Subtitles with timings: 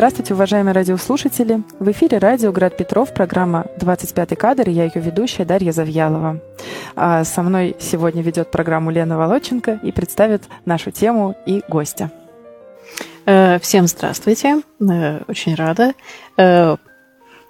[0.00, 1.62] Здравствуйте, уважаемые радиослушатели!
[1.78, 6.40] В эфире радио «Град Петров», программа «25 кадр», и я ее ведущая Дарья Завьялова.
[6.96, 12.10] А со мной сегодня ведет программу Лена Волоченко и представит нашу тему и гостя.
[13.26, 14.62] Э, всем здравствуйте!
[14.80, 15.92] Э, очень рада
[16.36, 16.76] э,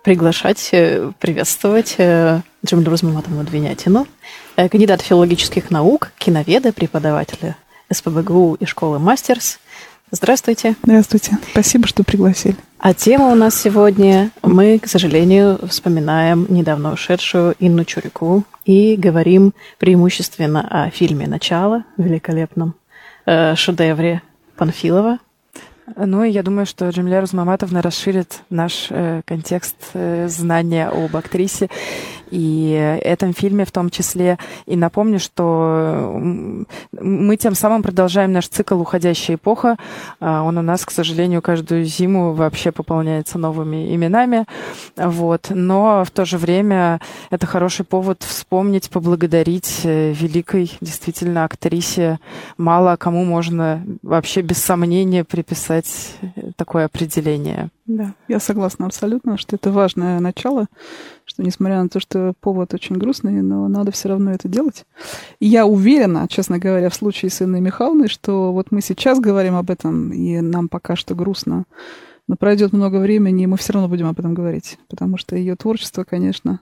[0.04, 0.70] приглашать,
[1.18, 4.06] приветствовать Джамилю Размаматовну Двинятину,
[4.56, 7.56] кандидата филологических наук, киноведа, преподавателя
[7.92, 9.59] СПБГУ и школы «Мастерс»,
[10.12, 10.74] Здравствуйте.
[10.82, 11.38] Здравствуйте.
[11.52, 12.56] Спасибо, что пригласили.
[12.82, 19.52] А тема у нас сегодня, мы, к сожалению, вспоминаем недавно ушедшую Инну Чурику и говорим
[19.76, 22.74] преимущественно о фильме «Начало», великолепном
[23.26, 24.22] э, шедевре
[24.56, 25.18] Панфилова.
[25.96, 31.69] Ну и я думаю, что Джамиля Рузмаматовна расширит наш э, контекст э, знания об актрисе
[32.30, 34.38] и этом фильме в том числе.
[34.66, 36.13] И напомню, что
[36.93, 39.77] мы тем самым продолжаем наш цикл «Уходящая эпоха».
[40.21, 44.46] А, он у нас, к сожалению, каждую зиму вообще пополняется новыми именами.
[44.96, 45.49] Вот.
[45.51, 52.18] Но в то же время это хороший повод вспомнить, поблагодарить э, великой действительно актрисе.
[52.57, 55.79] Мало кому можно вообще без сомнения приписать
[56.56, 57.68] такое определение.
[57.86, 60.66] Да, я согласна абсолютно, что это важное начало,
[61.24, 64.84] что несмотря на то, что повод очень грустный, но надо все равно это делать.
[65.41, 69.56] И я уверена, честно говоря, в случае с Инной Михайловной, что вот мы сейчас говорим
[69.56, 71.64] об этом, и нам пока что грустно,
[72.28, 75.56] но пройдет много времени, и мы все равно будем об этом говорить, потому что ее
[75.56, 76.60] творчество, конечно,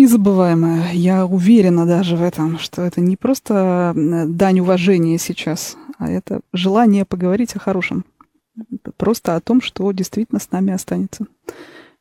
[0.00, 0.92] незабываемое.
[0.92, 7.04] Я уверена даже в этом, что это не просто дань уважения сейчас, а это желание
[7.04, 8.04] поговорить о хорошем.
[8.96, 11.26] Просто о том, что действительно с нами останется.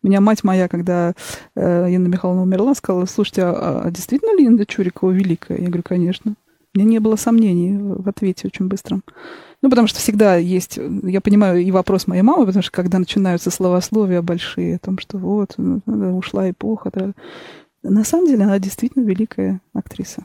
[0.02, 1.14] Меня мать моя, когда
[1.56, 5.58] э, Инна Михайловна умерла, сказала, слушайте, а, а действительно ли Инна Чурикова великая?
[5.58, 6.36] Я говорю, конечно.
[6.74, 9.04] У меня не было сомнений в ответе очень быстром.
[9.62, 13.52] Ну, потому что всегда есть, я понимаю и вопрос моей мамы, потому что когда начинаются
[13.52, 15.82] словословия большие о том, что вот, ну,
[16.18, 17.14] ушла эпоха.
[17.84, 20.24] На самом деле она действительно великая актриса.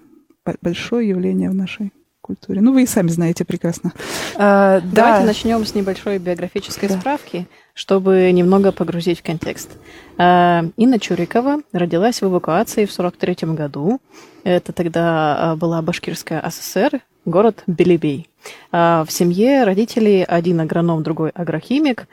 [0.61, 1.93] Большое явление в нашей
[2.25, 2.63] культуре.
[2.63, 3.93] Ну, вы и сами знаете прекрасно.
[4.37, 5.27] А, Давайте да.
[5.27, 6.99] начнем с небольшой биографической да.
[6.99, 9.71] справки, чтобы немного погрузить в контекст.
[10.17, 14.01] А, Инна Чурикова родилась в эвакуации в 43 году.
[14.43, 18.29] Это тогда а, была Башкирская ССР, город Белебей.
[18.73, 22.09] А, в семье родителей один агроном, другой агрохимик.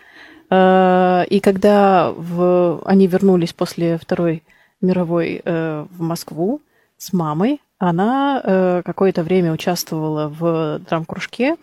[0.50, 2.81] А, и когда в...
[2.84, 4.44] они вернулись после Второй
[4.81, 6.62] мировой э, в Москву
[6.97, 11.56] с мамой, она э, какое-то время участвовала в драм-кружке,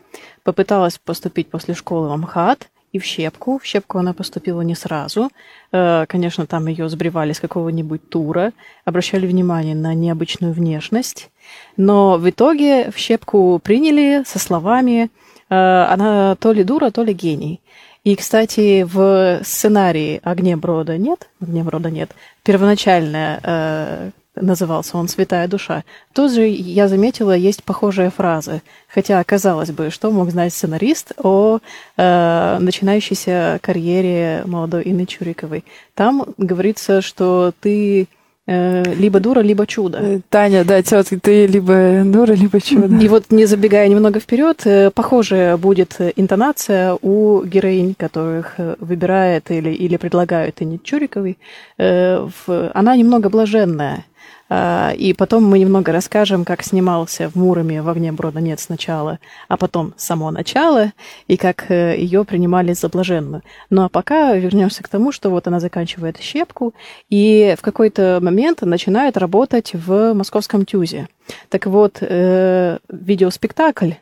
[0.42, 3.60] попыталась поступить после школы в МХАТ и в Щепку.
[3.62, 5.30] В Щепку она поступила не сразу.
[5.70, 8.52] Э, конечно, там ее сбривали с какого-нибудь тура,
[8.84, 11.30] обращали внимание на необычную внешность.
[11.76, 15.10] Но в итоге в Щепку приняли со словами
[15.48, 17.60] э, «она то ли дура, то ли гений».
[18.08, 25.46] И, кстати, в сценарии «Огне Брода» нет, «Огне Брода» нет, первоначальная э, назывался он «Святая
[25.46, 25.84] душа».
[26.14, 28.62] Тут же, я заметила, есть похожие фразы.
[28.88, 31.58] Хотя, казалось бы, что мог знать сценарист о
[31.98, 35.62] э, начинающейся карьере молодой Инны Чуриковой.
[35.92, 38.08] Там говорится, что ты
[38.48, 39.98] либо дура, либо чудо.
[40.00, 42.96] Э, Таня, да, тетка, ты либо дура, либо чудо.
[42.96, 49.70] И вот не забегая немного вперед, э, похожая будет интонация у героинь, которых выбирает или,
[49.70, 51.36] или предлагают Инне Чуриковой.
[51.76, 54.04] Она немного блаженная.
[54.50, 59.18] А, и потом мы немного расскажем, как снимался в Муроме в огне брода нет сначала,
[59.48, 60.92] а потом само начало,
[61.26, 63.42] и как э, ее принимали за блаженную.
[63.68, 66.74] Ну а пока вернемся к тому, что вот она заканчивает щепку,
[67.10, 71.08] и в какой-то момент начинает работать в московском ТЮЗе.
[71.50, 73.92] Так вот, э, видеоспектакль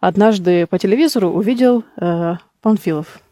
[0.00, 3.23] однажды по телевизору увидел э, Панфилов.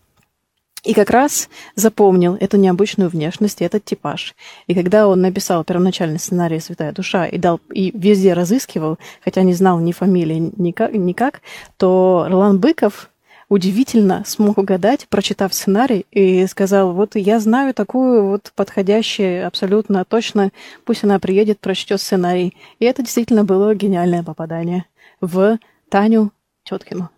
[0.84, 4.34] И как раз запомнил эту необычную внешность этот типаж.
[4.67, 9.55] И когда он написал первоначальный сценарий «Святая душа» и, дал, и везде разыскивал, хотя не
[9.55, 11.40] знал ни фамилии, никак, никак
[11.76, 13.11] то Ролан Быков
[13.49, 20.50] удивительно смог угадать, прочитав сценарий, и сказал, вот я знаю такую вот подходящую, абсолютно точно,
[20.85, 22.56] пусть она приедет, прочтет сценарий.
[22.78, 24.87] И это действительно было гениальное попадание
[25.20, 25.58] в
[25.90, 26.32] Таню
[26.64, 27.11] Теткину.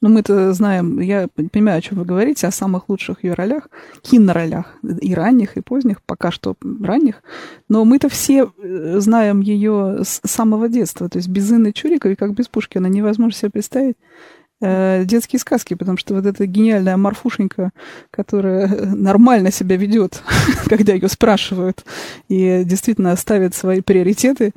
[0.00, 3.68] Но мы-то знаем, я понимаю, о чем вы говорите, о самых лучших ее ролях,
[4.02, 7.22] киноролях, и ранних, и поздних, пока что ранних.
[7.68, 11.08] Но мы-то все э, знаем ее с самого детства.
[11.08, 15.96] То есть без Инны Чуриковой, как без Пушкина, невозможно себе представить э, детские сказки, потому
[15.96, 17.70] что вот эта гениальная Марфушенька,
[18.10, 20.22] которая нормально себя ведет,
[20.68, 21.84] когда ее спрашивают,
[22.28, 24.52] и действительно ставит свои приоритеты,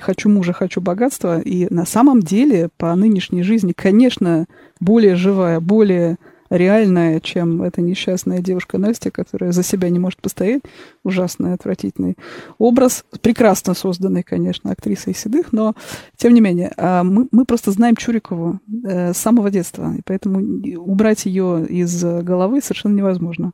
[0.00, 4.46] хочу мужа, хочу богатства, и на самом деле по нынешней жизни, конечно,
[4.80, 6.18] более живая, более
[6.50, 10.62] реальная, чем эта несчастная девушка Настя, которая за себя не может постоять.
[11.04, 12.16] Ужасный, отвратительный
[12.58, 13.04] образ.
[13.20, 15.74] Прекрасно созданный, конечно, актрисой Седых, но,
[16.16, 20.40] тем не менее, а, мы, мы просто знаем Чурикову э, с самого детства, и поэтому
[20.78, 23.52] убрать ее из головы совершенно невозможно.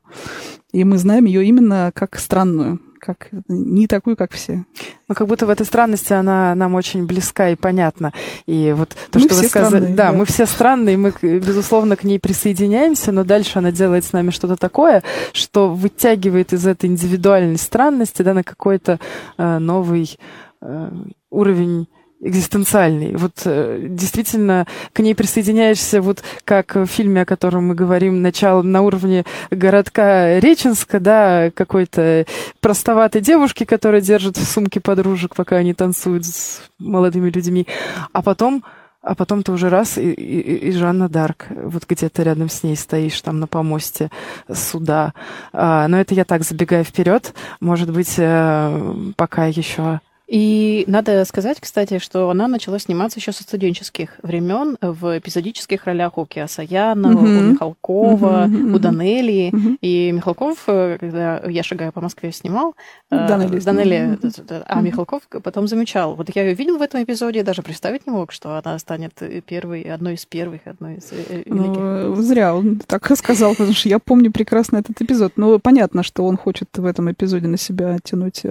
[0.71, 4.65] И мы знаем ее именно как странную, как не такую, как все.
[5.07, 8.13] Ну, как будто в этой странности она нам очень близка и понятна.
[8.47, 11.95] И вот то, мы что вы сказали, странные, да, да, мы все странные, мы, безусловно,
[11.95, 15.03] к ней присоединяемся, но дальше она делает с нами что-то такое,
[15.33, 18.99] что вытягивает из этой индивидуальной странности да, на какой-то
[19.37, 20.17] э, новый
[20.61, 20.91] э,
[21.29, 21.87] уровень
[22.25, 23.15] экзистенциальный.
[23.15, 28.61] Вот э, действительно к ней присоединяешься, вот как в фильме, о котором мы говорим, начало
[28.63, 32.25] на уровне городка Реченска, да, какой-то
[32.61, 37.67] простоватой девушки, которая держит в сумке подружек, пока они танцуют с молодыми людьми,
[38.11, 38.63] а потом
[39.05, 42.75] а потом ты уже раз и, и, и Жанна Дарк, вот где-то рядом с ней
[42.75, 44.09] стоишь, там на помосте
[44.51, 45.13] суда.
[45.53, 47.35] А, но это я так забегаю вперед.
[47.59, 53.43] Может быть, э, пока еще и надо сказать, кстати, что она начала сниматься еще со
[53.43, 57.17] студенческих времен в эпизодических ролях у Киасаяна, mm-hmm.
[57.17, 58.75] у Михалкова, mm-hmm.
[58.75, 59.51] у Данелии.
[59.51, 59.77] Mm-hmm.
[59.81, 62.75] И Михалков, э, когда я шагаю по Москве, снимал
[63.11, 64.63] Данели, э, Данели mm-hmm.
[64.65, 66.15] а Михалков потом замечал.
[66.15, 69.83] Вот я ее видел в этом эпизоде, даже представить не мог, что она станет первой,
[69.83, 71.77] одной из первых, одной из э, великих.
[71.77, 75.33] Ну, зря он так сказал, потому что я помню прекрасно этот эпизод.
[75.35, 78.41] Но понятно, что он хочет в этом эпизоде на себя тянуть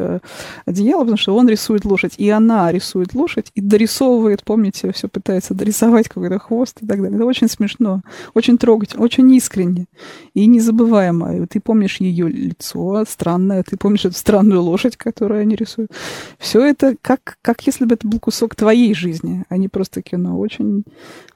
[0.66, 5.08] одеяло, потому что он рисует рисует лошадь, и она рисует лошадь, и дорисовывает, помните, все
[5.08, 7.16] пытается дорисовать какой-то хвост и так далее.
[7.16, 8.02] Это очень смешно,
[8.34, 9.86] очень трогательно, очень искренне
[10.34, 11.46] и незабываемо.
[11.46, 15.90] Ты помнишь ее лицо странное, ты помнишь эту странную лошадь, которую они рисуют.
[16.38, 20.38] Все это как, как если бы это был кусок твоей жизни, а не просто кино.
[20.38, 20.84] Очень,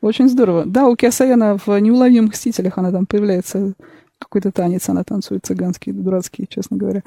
[0.03, 0.65] очень здорово.
[0.67, 3.73] Да, у Киасаяна в «Неуловимых мстителях» она там появляется
[4.19, 7.03] какой-то танец она танцует цыганский, дурацкий, честно говоря.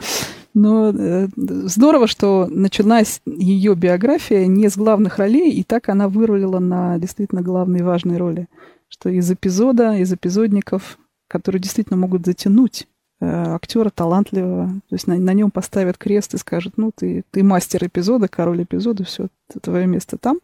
[0.54, 6.60] Но э, здорово, что началась ее биография не с главных ролей, и так она вырулила
[6.60, 8.48] на действительно главные важные роли.
[8.90, 10.98] Что из эпизода, из эпизодников,
[11.28, 12.88] которые действительно могут затянуть
[13.20, 17.44] э, актера талантливого, то есть на, на нем поставят крест и скажут, ну, ты, ты
[17.44, 19.28] мастер эпизода, король эпизода, все,
[19.60, 20.40] твое место там.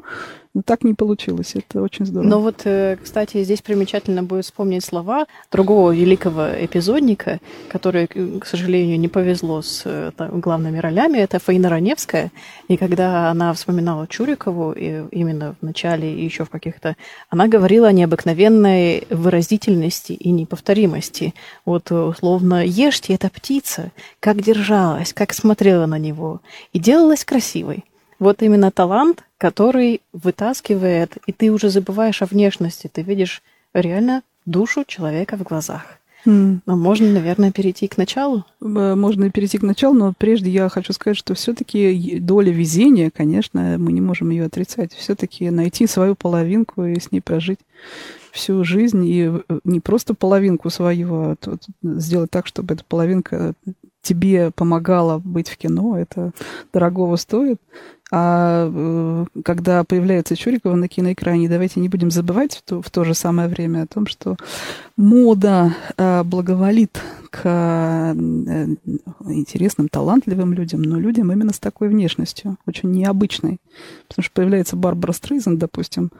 [0.57, 1.53] Но так не получилось.
[1.53, 2.27] Это очень здорово.
[2.27, 7.39] Но вот, э, кстати, здесь примечательно будет вспомнить слова другого великого эпизодника,
[7.69, 11.19] который, к сожалению, не повезло с э, главными ролями.
[11.19, 12.31] Это Фаина Раневская.
[12.69, 16.95] И когда она вспоминала Чурикову, и именно в начале и еще в каких-то...
[17.29, 21.35] Она говорила о необыкновенной выразительности и неповторимости.
[21.65, 26.41] Вот, условно, ешьте, эта птица, как держалась, как смотрела на него.
[26.73, 27.85] И делалась красивой.
[28.19, 33.43] Вот именно талант, который вытаскивает, и ты уже забываешь о внешности, ты видишь
[33.73, 35.99] реально душу человека в глазах.
[36.25, 36.59] Mm.
[36.65, 38.43] Но можно, наверное, перейти к началу.
[38.59, 43.93] Можно перейти к началу, но прежде я хочу сказать, что все-таки доля везения, конечно, мы
[43.93, 44.93] не можем ее отрицать.
[44.93, 47.59] Все-таки найти свою половинку и с ней прожить
[48.31, 51.35] всю жизнь и э, не просто половинку свою, а
[51.81, 53.53] сделать так, чтобы эта половинка
[54.01, 56.31] тебе помогала быть в кино, это
[56.71, 57.59] дорогого стоит.
[58.09, 63.03] А э, когда появляется Чурикова на киноэкране, давайте не будем забывать в то, в то
[63.03, 64.37] же самое время о том, что
[64.95, 68.13] мода э, благоволит к э,
[69.27, 73.59] интересным, талантливым людям, но людям именно с такой внешностью, очень необычной.
[74.07, 76.11] Потому что появляется Барбара Стрейзен, допустим,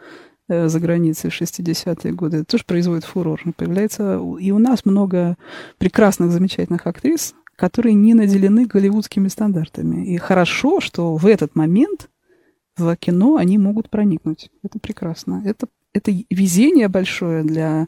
[0.50, 3.42] э, за границей в 60-е годы, это тоже производит фурор.
[3.56, 5.38] Появляется и у нас много
[5.78, 10.06] прекрасных, замечательных актрис, которые не наделены голливудскими стандартами.
[10.06, 12.10] И хорошо, что в этот момент
[12.78, 14.50] в кино они могут проникнуть.
[14.64, 15.42] Это прекрасно.
[15.44, 17.88] Это, это везение большое для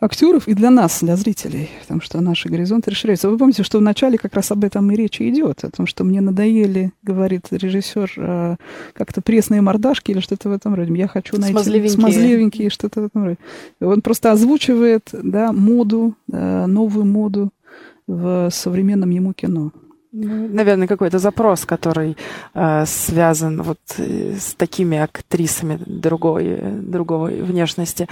[0.00, 3.28] актеров и для нас, для зрителей, потому что наши горизонты расширяются.
[3.28, 6.04] Вы помните, что в начале как раз об этом и речь идет, о том, что
[6.04, 8.56] мне надоели, говорит режиссер, э,
[8.94, 10.92] как-то пресные мордашки или что-то в этом роде.
[10.94, 13.38] Я хочу найти смазливенькие, смазливенькие что-то в этом роде.
[13.80, 17.50] Он просто озвучивает да, моду, э, новую моду
[18.06, 19.72] в современном ему кино.
[20.12, 22.16] наверное, какой-то запрос, который
[22.54, 28.08] э, связан вот э, с такими актрисами другой, другой внешности.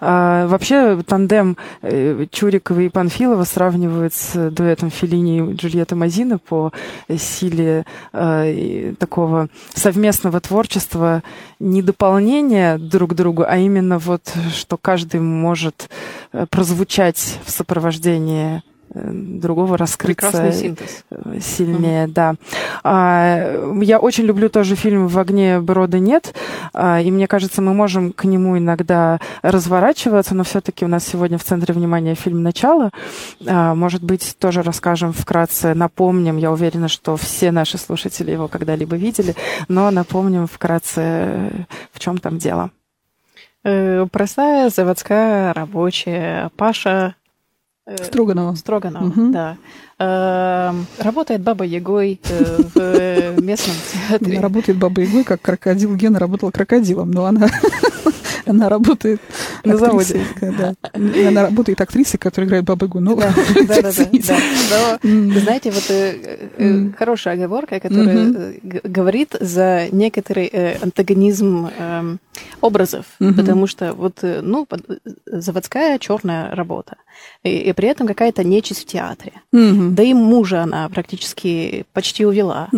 [0.00, 6.72] А, вообще тандем э, Чурикова и Панфилова сравнивают с дуэтом Филини и Джульетты Мазина по
[7.08, 11.22] силе э, такого совместного творчества,
[11.60, 15.88] не дополнения друг другу, а именно вот, что каждый может
[16.32, 21.04] э, прозвучать в сопровождении Э, другого раскрыться синтез.
[21.40, 22.12] сильнее, mm-hmm.
[22.12, 22.34] да.
[22.82, 26.34] А, я очень люблю тоже фильм «В огне брода нет»,
[26.72, 31.38] а, и мне кажется, мы можем к нему иногда разворачиваться, но все-таки у нас сегодня
[31.38, 32.90] в центре внимания фильм «Начало».
[33.46, 38.96] А, может быть, тоже расскажем вкратце, напомним, я уверена, что все наши слушатели его когда-либо
[38.96, 39.34] видели,
[39.68, 42.70] но напомним вкратце, в чем там дело.
[43.64, 47.23] Э, простая заводская рабочая Паша Э,
[47.86, 48.54] Строганова.
[48.54, 49.30] Строганова, угу.
[49.30, 49.58] да.
[49.98, 53.76] Эм, работает Баба Ягой э, в местном
[54.08, 54.40] театре.
[54.40, 57.48] работает Баба Ягой, как крокодил Гена работал крокодилом, но она
[58.46, 59.20] она работает
[59.64, 60.20] на заводе.
[60.40, 60.74] Да.
[60.92, 63.00] Она работает актрисой, которая играет Бабу Ягу.
[63.00, 63.32] Ну, да,
[63.66, 64.98] да, да.
[65.02, 70.46] Знаете, вот э, хорошая оговорка, которая говорит за некоторый
[70.82, 72.20] антагонизм эм,
[72.60, 74.66] образов, потому что вот, ну,
[75.26, 76.96] заводская черная работа
[77.42, 79.32] и, при этом какая-то нечисть в театре.
[79.52, 82.68] Да и мужа она практически почти увела.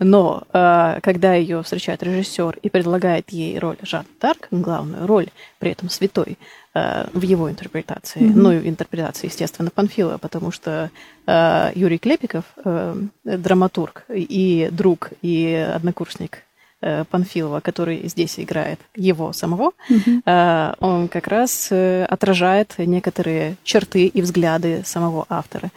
[0.00, 5.70] Но э, когда ее встречает режиссер и предлагает ей роль Жан Тарк, главную роль, при
[5.70, 6.23] этом святой,
[6.74, 8.38] э, в его интерпретации, угу.
[8.38, 10.90] ну и интерпретации, естественно, Панфилова, потому что
[11.26, 16.44] э, Юрий Клепиков, э, драматург и друг, и однокурсник
[16.86, 20.76] Э, Панфилова, который здесь играет его самого, mm-hmm.
[20.80, 25.70] он как раз э, отражает некоторые черты и взгляды самого автора.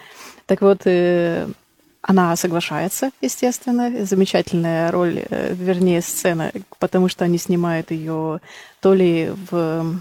[0.48, 0.82] Так вот,
[2.01, 4.06] она соглашается, естественно.
[4.06, 8.39] Замечательная роль, вернее, сцена, потому что они снимают ее
[8.82, 9.94] то ли в Э,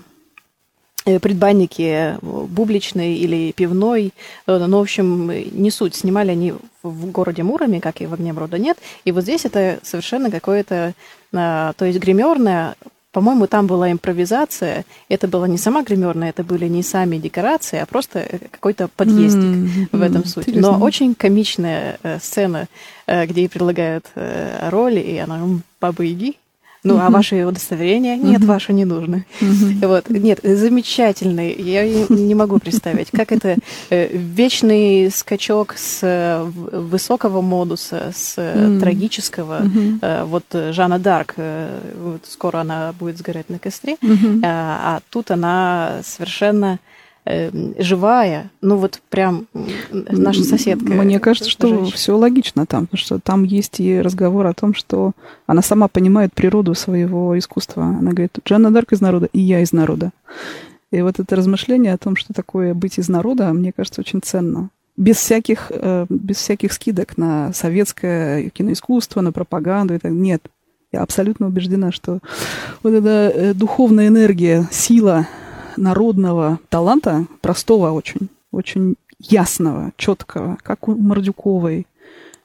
[1.07, 4.13] предбанники бубличной или пивной,
[4.47, 5.95] э, но, в общем, не суть.
[5.95, 8.77] Снимали они в городе Муроме, как и в «Огне брода нет».
[9.05, 10.95] И вот здесь это совершенно какое-то,
[11.31, 12.75] то есть гримерное,
[13.13, 14.85] по-моему, там была импровизация.
[15.09, 19.89] Это была не сама гримерная, это были не сами декорации, а просто какой-то подъездик mm-hmm.
[19.93, 20.49] в этом суть.
[20.49, 22.67] Но очень комичная э, сцена,
[23.07, 25.41] где ей предлагают роли, и она
[25.81, 26.37] «Баба, иди»,
[26.87, 28.17] ну, а ваши удостоверения?
[28.17, 29.25] Нет, ваши не нужны.
[29.87, 30.09] Вот.
[30.09, 31.55] Нет, замечательный.
[31.55, 33.57] Я не могу представить, как это
[33.91, 38.35] э, вечный скачок с э, высокого модуса, с
[38.81, 39.63] трагического.
[40.03, 41.35] Э, вот Жанна Дарк,
[42.29, 43.97] скоро она будет сгорать на костре,
[44.43, 46.79] а тут она совершенно
[47.29, 49.49] Эм, живая, ну вот прям
[49.91, 50.93] наша соседка.
[50.93, 51.91] Мне кажется, что женщина.
[51.91, 55.11] все логично там, потому что там есть и разговор о том, что
[55.49, 57.83] она сама понимает природу своего искусства.
[57.83, 60.13] Она говорит, Жанна Дарк из народа, и я из народа.
[60.93, 64.71] И вот это размышление о том, что такое быть из народа, мне кажется, очень ценно.
[64.97, 69.95] Без всяких, э, без всяких скидок на советское киноискусство, на пропаганду.
[69.95, 70.13] И так.
[70.13, 70.43] Нет,
[70.93, 72.21] я абсолютно убеждена, что
[72.85, 75.27] вот эта э, духовная энергия, сила,
[75.77, 81.87] народного таланта, простого очень, очень ясного, четкого, как у Мордюковой,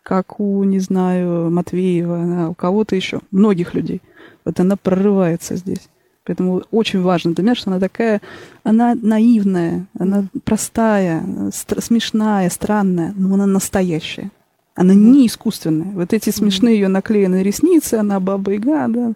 [0.04, 4.02] как у, не знаю, Матвеева, у кого-то еще, многих людей.
[4.46, 5.88] Вот она прорывается здесь.
[6.24, 8.22] Поэтому очень важно для меня, что она такая,
[8.64, 14.32] она наивная, она простая, смешная, странная, но она настоящая.
[14.76, 15.92] Она не искусственная.
[15.94, 19.14] Вот эти смешные ее наклеенные ресницы, она баба Яга, да.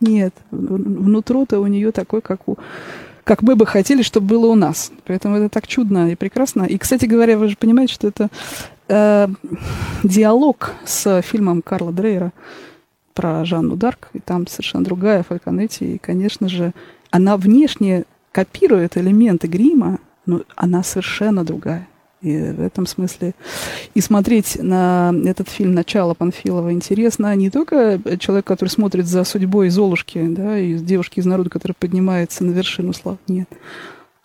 [0.00, 2.56] Нет, внутро-то у нее такой, как у
[3.24, 4.92] как мы бы хотели, чтобы было у нас.
[5.06, 6.64] Поэтому это так чудно и прекрасно.
[6.64, 8.28] И, кстати говоря, вы же понимаете, что это
[8.88, 9.28] э,
[10.02, 12.32] диалог с фильмом Карла Дрейера
[13.14, 16.72] про Жанну Дарк, и там совершенно другая Фальконетти, и, конечно же,
[17.10, 21.88] она внешне копирует элементы грима, но она совершенно другая.
[22.24, 23.34] И в этом смысле
[23.92, 27.36] и смотреть на этот фильм «Начало» Панфилова интересно.
[27.36, 32.42] Не только человек, который смотрит за судьбой Золушки, да, и девушки из народа, которая поднимается
[32.42, 33.48] на вершину слав, нет.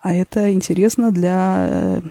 [0.01, 2.01] А это интересно для, э,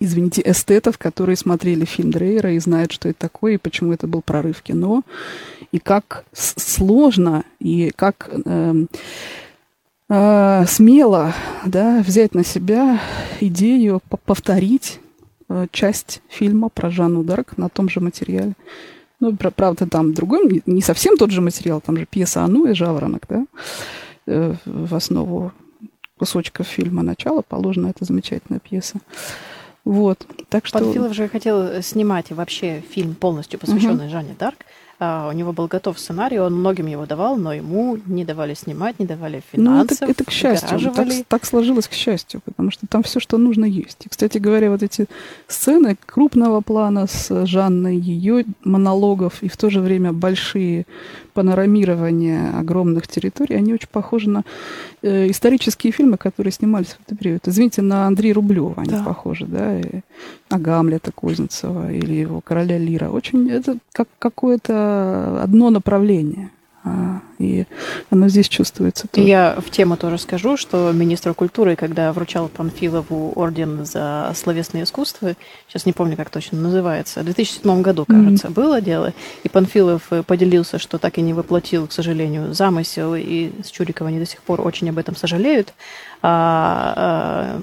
[0.00, 4.22] извините, эстетов, которые смотрели фильм Дрейера и знают, что это такое, и почему это был
[4.22, 5.02] прорыв кино,
[5.70, 8.28] и как сложно, и как...
[8.44, 8.86] Э,
[10.08, 11.34] э, смело
[11.64, 13.00] да, взять на себя
[13.40, 15.00] идею повторить
[15.48, 18.54] э, часть фильма про Жанну Дарк на том же материале.
[19.20, 23.22] Ну, правда, там другой, не совсем тот же материал, там же пьеса «Ану» и «Жаворонок»,
[23.28, 23.46] да,
[24.26, 25.52] э, в основу
[26.18, 28.98] кусочков фильма «Начало» положена эта замечательная пьеса.
[29.84, 30.26] Вот.
[30.48, 30.78] Так что...
[30.78, 34.12] Панфилов же хотел снимать вообще фильм полностью посвященный угу.
[34.12, 34.58] Жанне Дарк.
[35.00, 38.98] А, у него был готов сценарий, он многим его давал, но ему не давали снимать,
[39.00, 40.00] не давали финансов.
[40.00, 43.36] Ну, это, это к счастью, так, так сложилось к счастью, потому что там все, что
[43.38, 44.06] нужно, есть.
[44.06, 45.06] И, кстати говоря, вот эти
[45.48, 50.86] сцены крупного плана с Жанной, ее монологов и в то же время большие
[51.32, 54.44] панорамирования огромных территорий, они очень похожи на
[55.02, 57.48] э, исторические фильмы, которые снимались в этот период.
[57.48, 59.02] Извините, на Андрея Рублева они да.
[59.02, 60.00] похожи, да, и
[60.50, 63.08] на Гамлета Кузнецова или его Короля Лира.
[63.10, 64.83] Очень это как какое-то
[65.42, 66.50] одно направление.
[66.86, 67.64] А, и
[68.10, 69.26] оно здесь чувствуется тоже.
[69.26, 75.32] Я в тему тоже скажу, что министр культуры, когда вручал Панфилову орден за словесное искусство,
[75.66, 78.54] сейчас не помню, как точно называется, в 2007 году, кажется, mm-hmm.
[78.54, 79.14] было дело,
[79.44, 84.18] и Панфилов поделился, что так и не воплотил, к сожалению, замысел, и с Чурикова они
[84.18, 85.72] до сих пор очень об этом сожалеют.
[86.20, 87.60] А, а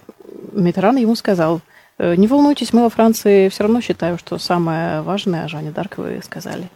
[0.53, 1.61] Митран ему сказал,
[1.99, 5.99] «Э, не волнуйтесь, мы во Франции все равно считаем, что самое важное о Жанне Дарк
[5.99, 6.69] вы сказали.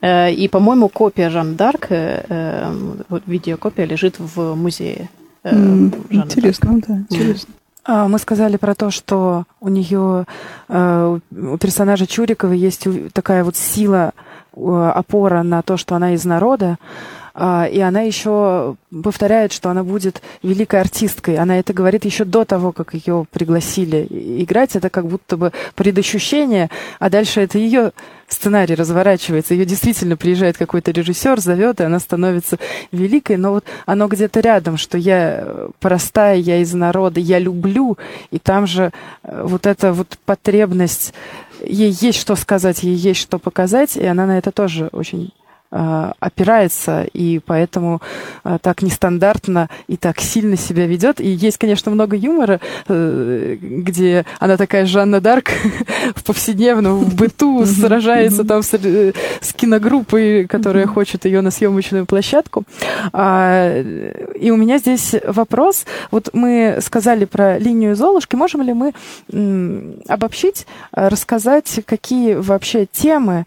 [0.00, 2.72] Э, и, по-моему, копия Жан Дарк, э, э,
[3.08, 5.08] вот видеокопия лежит в музее.
[5.44, 7.54] Интересно, да, интересно.
[7.84, 10.26] А, мы сказали про то, что у нее,
[10.68, 14.12] у персонажа Чурикова есть такая вот сила,
[14.52, 16.76] опора на то, что она из народа.
[17.40, 21.36] А, и она еще повторяет, что она будет великой артисткой.
[21.36, 24.08] Она это говорит еще до того, как ее пригласили
[24.42, 24.74] играть.
[24.74, 26.68] Это как будто бы предощущение,
[26.98, 27.92] а дальше это ее
[28.26, 29.54] сценарий разворачивается.
[29.54, 32.58] Ее действительно приезжает какой-то режиссер, зовет, и она становится
[32.90, 33.36] великой.
[33.36, 37.98] Но вот оно где-то рядом, что я простая, я из народа, я люблю.
[38.32, 38.90] И там же
[39.22, 41.14] э, вот эта вот потребность
[41.64, 45.47] ей есть что сказать, ей есть что показать, и она на это тоже очень Э,
[45.70, 48.00] опирается, и поэтому
[48.42, 51.20] э, так нестандартно и так сильно себя ведет.
[51.20, 55.50] И есть, конечно, много юмора, э, где она такая Жанна Дарк
[56.14, 62.64] в повседневном, в быту сражается там с, с киногруппой, которая хочет ее на съемочную площадку.
[63.12, 63.82] А,
[64.40, 65.84] и у меня здесь вопрос.
[66.10, 68.36] Вот мы сказали про линию Золушки.
[68.36, 68.94] Можем ли мы
[70.08, 73.44] обобщить, рассказать, какие вообще темы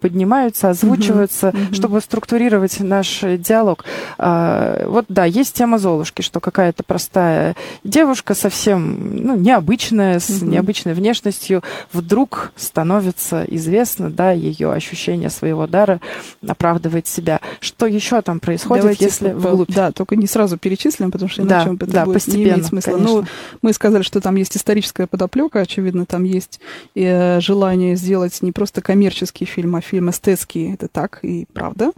[0.00, 1.74] поднимаются, озвучиваются озвучиваются, mm-hmm.
[1.74, 3.84] чтобы структурировать наш диалог.
[4.18, 10.48] А, вот да, есть тема Золушки, что какая-то простая девушка, совсем ну, необычная, с mm-hmm.
[10.48, 16.00] необычной внешностью, вдруг становится известна, да, ее ощущение своего дара
[16.46, 17.40] оправдывает себя.
[17.60, 19.70] Что еще там происходит, Давайте если вглубь?
[19.70, 22.66] Да, только не сразу перечислим, потому что иначе да, это да, будет постепенно, не иметь
[22.66, 22.92] смысла.
[22.92, 23.14] Конечно.
[23.14, 23.24] Ну,
[23.62, 26.60] мы сказали, что там есть историческая подоплека, очевидно, там есть
[26.94, 30.72] э, желание сделать не просто коммерческий фильм, а фильм эстетский.
[30.72, 31.92] Это так и правда.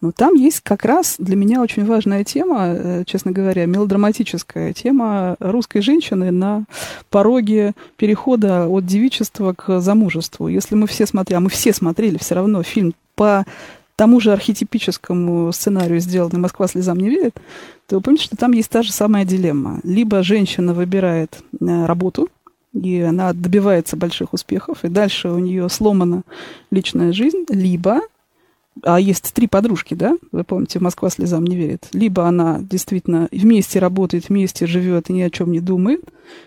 [0.00, 5.34] Но там есть как раз для меня очень важная тема, э, честно говоря, мелодраматическая тема
[5.40, 6.64] русской женщины на
[7.10, 10.46] пороге перехода от девичества к замужеству.
[10.46, 13.44] Если мы все смотрели, а мы все смотрели все равно фильм по
[13.96, 17.34] тому же архетипическому сценарию, сделанный «Москва слезам не верит»,
[17.88, 19.80] то вы помните, что там есть та же самая дилемма.
[19.82, 22.28] Либо женщина выбирает э, работу,
[22.72, 26.22] и она добивается больших успехов, и дальше у нее сломана
[26.70, 28.02] личная жизнь, либо
[28.82, 31.88] а есть три подружки, да, вы помните, Москва слезам не верит.
[31.92, 36.02] Либо она действительно вместе работает, вместе живет и ни о чем не думает,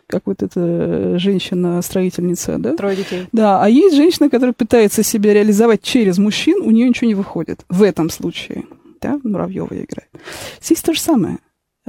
[0.07, 2.75] как вот эта женщина-строительница, да?
[2.75, 3.27] Трое детей.
[3.31, 7.65] Да, а есть женщина, которая пытается себя реализовать через мужчин, у нее ничего не выходит.
[7.69, 8.65] В этом случае,
[9.01, 10.09] да, Муравьева играет.
[10.61, 11.39] Здесь то же самое.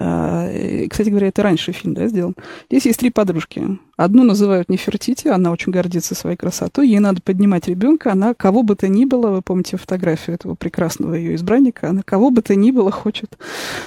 [0.05, 2.35] А, кстати говоря, это раньше фильм, да, сделан.
[2.69, 3.79] Здесь есть три подружки.
[3.97, 8.75] Одну называют Нефертити, она очень гордится своей красотой, ей надо поднимать ребенка, она кого бы
[8.75, 12.73] то ни было, вы помните фотографию этого прекрасного ее избранника, она кого бы то ни
[12.73, 13.39] было хочет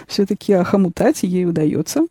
[0.07, 2.05] все-таки охомутать, и ей удается.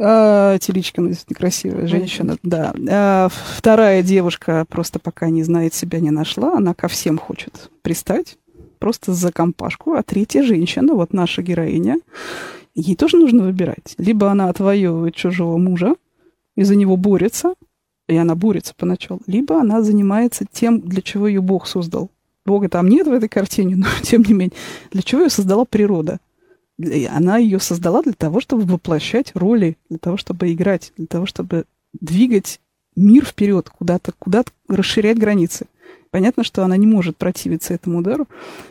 [0.00, 2.74] А, ну, действительно красивая женщина, да.
[2.90, 8.36] А, вторая девушка просто пока не знает себя, не нашла, она ко всем хочет пристать,
[8.80, 9.92] просто за компашку.
[9.92, 11.98] А третья женщина, вот наша героиня,
[12.74, 13.94] ей тоже нужно выбирать.
[13.98, 15.94] Либо она отвоевывает чужого мужа
[16.56, 17.54] и за него борется,
[18.08, 22.10] и она борется поначалу, либо она занимается тем, для чего ее Бог создал.
[22.44, 24.56] Бога там нет в этой картине, но тем не менее,
[24.90, 26.18] для чего ее создала природа?
[27.10, 31.64] Она ее создала для того, чтобы воплощать роли, для того, чтобы играть, для того, чтобы
[31.92, 32.60] двигать
[32.96, 35.66] мир вперед, куда-то, куда-то расширять границы.
[36.10, 38.26] Понятно, что она не может противиться этому удару,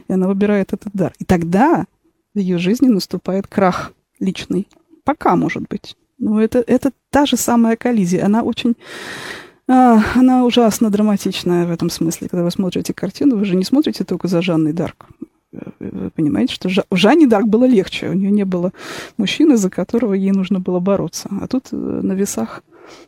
[0.08, 1.14] и она выбирает этот дар.
[1.20, 1.86] И тогда
[2.34, 4.68] в ее жизни наступает крах личный.
[5.04, 5.96] Пока, может быть.
[6.18, 8.26] Но это, это та же самая коллизия.
[8.26, 8.76] Она очень...
[9.68, 12.30] А, она ужасно драматичная в этом смысле.
[12.30, 15.08] Когда вы смотрите картину, вы же не смотрите только за Жанной Дарк.
[15.80, 16.84] Вы понимаете, что Жа...
[16.92, 18.10] Жанне Дарк было легче.
[18.10, 18.72] У нее не было
[19.18, 21.30] мужчины, за которого ей нужно было бороться.
[21.42, 22.64] А тут э, на весах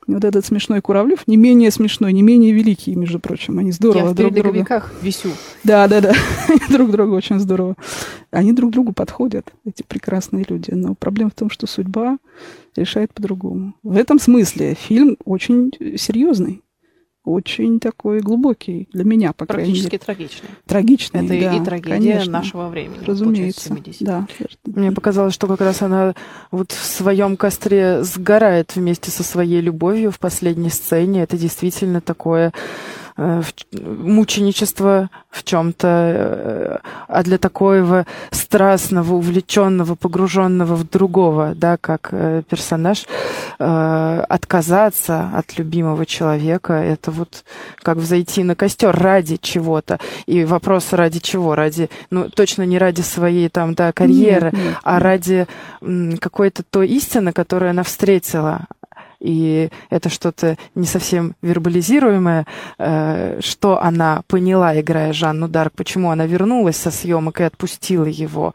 [0.08, 3.60] вот этот смешной Куравлев, не менее смешной, не менее великий, между прочим.
[3.60, 4.84] Они здорово Я друг в друга...
[5.02, 5.30] висю.
[5.64, 6.14] Да, да, да.
[6.48, 7.76] Они друг другу очень здорово.
[8.32, 10.72] Они друг другу подходят, эти прекрасные люди.
[10.72, 12.18] Но проблема в том, что судьба
[12.76, 13.76] решает по-другому.
[13.84, 16.63] В этом смысле фильм очень серьезный
[17.24, 19.82] очень такой глубокий для меня, по крайней мере.
[19.90, 20.50] Практически трагичный.
[20.66, 22.32] Трагичный, Это да, и трагедия конечно.
[22.32, 23.04] нашего времени.
[23.06, 24.28] Разумеется, да.
[24.66, 26.16] Мне показалось, что как раз она
[26.52, 31.24] вот в своем костре сгорает вместе со своей любовью в последней сцене.
[31.24, 32.54] Это действительно такое
[33.18, 42.44] мученичество в чем-то, э, а для такого страстного, увлеченного, погруженного в другого, да, как э,
[42.50, 43.06] персонаж,
[43.60, 47.44] отказаться от любимого человека, это вот
[47.82, 50.00] как взойти на костер ради чего-то.
[50.26, 51.56] И вопрос ради чего?
[51.56, 55.48] Ради, ну, точно не ради своей там, да, карьеры, нет, нет, а ради
[56.20, 58.68] какой-то той истины, которую она встретила
[59.24, 62.46] и это что-то не совсем вербализируемое,
[62.78, 68.54] э, что она поняла, играя Жанну Дарк, почему она вернулась со съемок и отпустила его,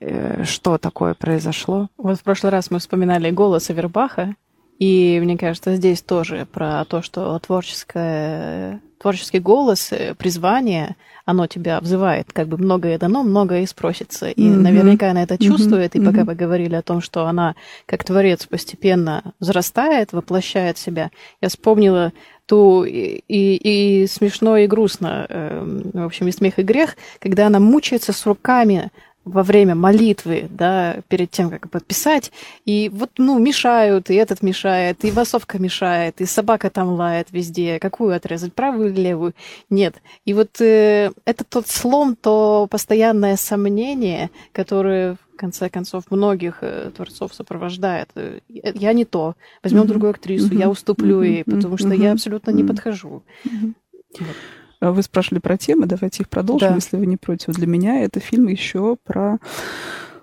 [0.00, 1.88] э, что такое произошло.
[1.96, 4.34] Вот в прошлый раз мы вспоминали голос Авербаха,
[4.78, 11.80] и мне кажется, здесь тоже про то, что творческое, творческий голос, э, призвание, оно тебя
[11.80, 14.28] взывает, как бы многое дано, многое и спросится.
[14.30, 14.56] И mm-hmm.
[14.56, 16.02] наверняка она это чувствует, mm-hmm.
[16.02, 17.54] и пока вы говорили о том, что она
[17.86, 22.12] как творец постепенно взрастает, воплощает себя, я вспомнила
[22.46, 27.46] ту и, и, и смешно, и грустно, э, в общем, и смех, и грех, когда
[27.46, 28.90] она мучается с руками
[29.28, 32.32] во время молитвы, да, перед тем, как подписать,
[32.64, 37.78] и вот, ну, мешают, и этот мешает, и васовка мешает, и собака там лает везде.
[37.78, 39.34] Какую отрезать, правую или левую?
[39.70, 39.96] Нет.
[40.24, 46.90] И вот э, это тот слом, то постоянное сомнение, которое в конце концов многих э,
[46.94, 48.08] творцов сопровождает.
[48.14, 49.34] Э, я не то.
[49.62, 49.86] Возьмем mm-hmm.
[49.86, 50.58] другую актрису, mm-hmm.
[50.58, 52.02] я уступлю ей, потому что mm-hmm.
[52.02, 53.22] я абсолютно не подхожу.
[53.44, 53.74] Mm-hmm.
[54.20, 54.36] Вот.
[54.80, 56.74] А вы спрашивали про темы, давайте их продолжим, да.
[56.76, 57.54] если вы не против.
[57.54, 59.38] Для меня это фильм еще про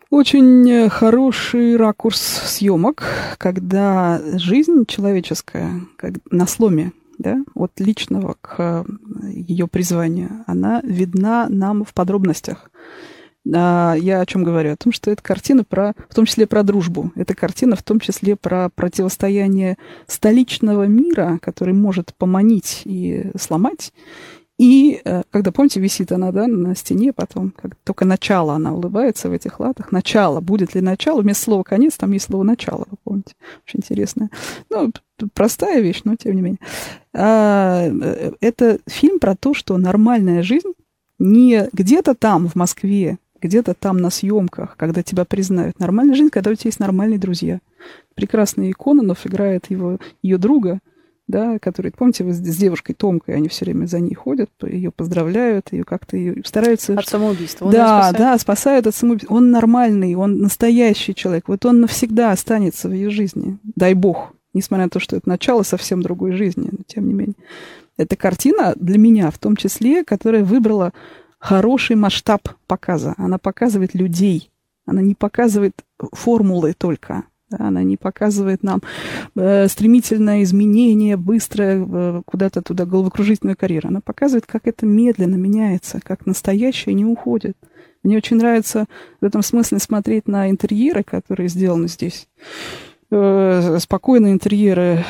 [0.10, 3.04] очень хороший ракурс съемок,
[3.38, 8.86] когда жизнь человеческая как на сломе, да, от личного к
[9.30, 12.70] ее призванию, она видна нам в подробностях.
[13.54, 14.72] А я о чем говорю?
[14.72, 17.12] О том, что это картина про, в том числе про дружбу.
[17.16, 23.94] Это картина в том числе про противостояние столичного мира, который может поманить и сломать,
[24.58, 29.30] и э, когда, помните, висит она, да, на стене потом, как только начало она улыбается
[29.30, 29.92] в этих латах.
[29.92, 30.40] Начало.
[30.40, 31.22] Будет ли начало?
[31.22, 33.36] Вместо слова конец там есть слово начало, вы помните.
[33.68, 34.30] Очень интересное.
[34.70, 34.94] Ну,
[35.34, 36.60] простая вещь, но тем не менее.
[37.14, 40.74] А, э, это фильм про то, что нормальная жизнь
[41.20, 45.80] не где-то там, в Москве, где-то там на съемках, когда тебя признают.
[45.80, 47.60] Нормальная жизнь, когда у тебя есть нормальные друзья.
[48.16, 50.80] Прекрасный Кононов играет его, ее друга–
[51.28, 54.92] да, который, помните, вы с, с девушкой Томкой, они все время за ней ходят, ее
[54.92, 56.94] поздравляют, ее как-то ее стараются...
[56.94, 57.66] От самоубийства.
[57.66, 58.18] Он да, спасает.
[58.18, 59.34] да, спасают от самоубийства.
[59.34, 61.48] Он нормальный, он настоящий человек.
[61.48, 63.58] Вот он навсегда останется в ее жизни.
[63.64, 64.34] Дай бог.
[64.54, 67.36] Несмотря на то, что это начало совсем другой жизни, но тем не менее.
[67.98, 70.94] Это картина для меня, в том числе, которая выбрала
[71.40, 73.16] хороший масштаб показа.
[73.18, 74.52] Она показывает людей.
[74.86, 75.74] Она не показывает
[76.12, 77.24] формулы только.
[77.50, 78.82] Да, она не показывает нам
[79.36, 83.90] э, стремительное изменение, быстрое э, куда-то туда головокружительную карьеру.
[83.90, 87.56] Она показывает, как это медленно меняется, как настоящее не уходит.
[88.02, 88.86] Мне очень нравится
[89.22, 92.28] в этом смысле смотреть на интерьеры, которые сделаны здесь.
[93.12, 95.04] Э, спокойные интерьеры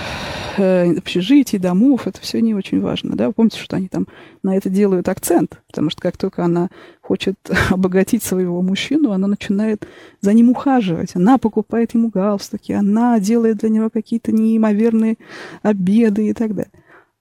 [0.58, 3.16] общежитий, домов, это все не очень важно.
[3.16, 3.32] Да?
[3.32, 4.08] Помните, что они там
[4.44, 6.70] на это делают акцент, потому что как только она
[7.02, 7.36] хочет
[7.70, 9.88] обогатить своего мужчину, она начинает
[10.22, 11.16] за ним ухаживать.
[11.16, 15.18] Она покупает ему галстуки, она делает для него какие-то неимоверные
[15.62, 16.72] обеды и так далее.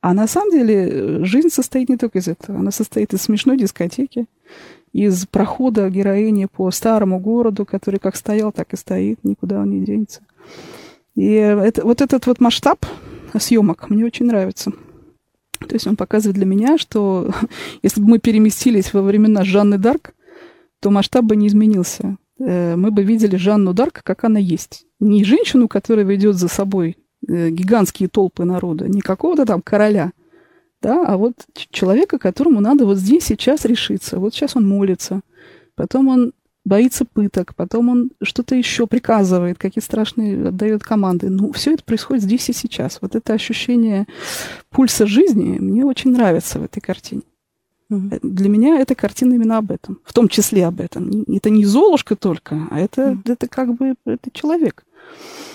[0.00, 2.58] А на самом деле э, жизнь состоит не только из этого.
[2.58, 4.26] Она состоит из смешной дискотеки,
[4.92, 9.84] из прохода героини по старому городу, который как стоял, так и стоит, никуда он не
[9.84, 10.20] денется.
[11.14, 12.84] И это, вот этот вот масштаб
[13.38, 14.72] съемок мне очень нравится.
[15.60, 17.30] То есть он показывает для меня, что
[17.82, 20.14] если бы мы переместились во времена Жанны Дарк,
[20.80, 22.16] то масштаб бы не изменился.
[22.38, 24.86] Э, мы бы видели Жанну Дарк, как она есть.
[25.00, 30.12] Не женщину, которая ведет за собой э, гигантские толпы народа, не какого-то там короля,
[30.82, 31.34] да, а вот
[31.70, 34.18] человека, которому надо вот здесь сейчас решиться.
[34.18, 35.22] Вот сейчас он молится,
[35.76, 36.32] потом он
[36.64, 41.28] боится пыток, потом он что-то еще приказывает, какие страшные отдает команды.
[41.28, 42.98] Ну, все это происходит здесь и сейчас.
[43.00, 44.06] Вот это ощущение
[44.70, 47.22] пульса жизни мне очень нравится в этой картине.
[47.90, 48.20] Mm-hmm.
[48.22, 51.24] Для меня эта картина именно об этом, в том числе об этом.
[51.28, 53.32] Это не Золушка только, а это, mm-hmm.
[53.32, 54.84] это как бы это человек.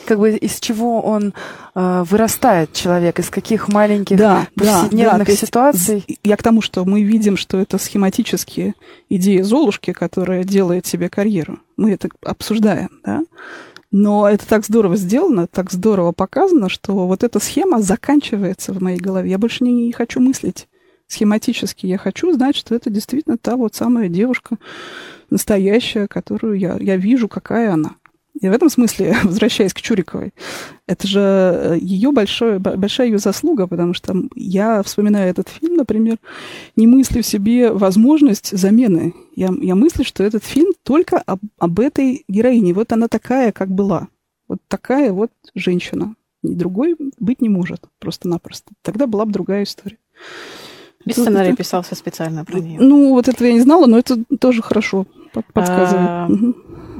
[0.10, 1.36] Как бы из чего он
[1.76, 5.36] э, вырастает человек, из каких маленьких да, повседневных да, да.
[5.36, 6.04] ситуаций.
[6.08, 8.74] Есть, я к тому, что мы видим, что это схематические
[9.08, 11.60] идеи Золушки, которая делает себе карьеру.
[11.78, 13.22] Мы это обсуждаем, да.
[13.92, 18.98] Но это так здорово сделано, так здорово показано, что вот эта схема заканчивается в моей
[18.98, 19.30] голове.
[19.30, 20.68] Я больше не, не хочу мыслить
[21.06, 21.86] схематически.
[21.86, 24.58] Я хочу знать, что это действительно та вот самая девушка
[25.30, 27.92] настоящая, которую я, я вижу, какая она.
[28.42, 30.34] И в этом смысле, возвращаясь к Чуриковой,
[30.88, 36.18] это же э, ее большое, большая ее заслуга, потому что я, вспоминаю этот фильм, например,
[36.76, 39.14] не мыслю себе возможность замены.
[39.36, 42.74] Я, я мыслю, что этот фильм только об, об этой героине.
[42.74, 44.08] Вот она такая, как была.
[44.48, 46.16] Вот такая вот женщина.
[46.42, 48.72] И другой быть не может, просто-напросто.
[48.82, 49.98] Тогда была бы другая история.
[51.06, 52.80] И сценарий писался специально про нее.
[52.80, 55.06] Ну, вот этого я не знала, но это тоже хорошо
[55.54, 56.10] подсказывает.
[56.10, 56.30] А,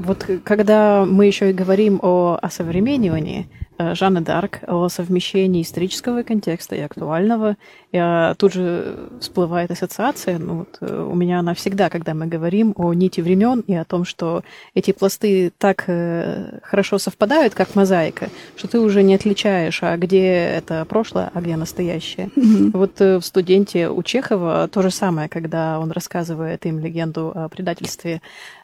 [0.00, 3.48] вот когда мы еще и говорим о осовременивании,
[3.80, 7.56] Э, Жанны Д'Арк о совмещении исторического контекста и актуального.
[7.92, 12.74] Я, тут же всплывает ассоциация, ну, вот, э, у меня она всегда, когда мы говорим
[12.76, 14.42] о нити времен и о том, что
[14.74, 20.26] эти пласты так э, хорошо совпадают, как мозаика, что ты уже не отличаешь, а где
[20.26, 22.26] это прошлое, а где настоящее.
[22.36, 22.70] Mm-hmm.
[22.74, 28.20] Вот в «Студенте» у Чехова то же самое, когда он рассказывает им легенду о предательстве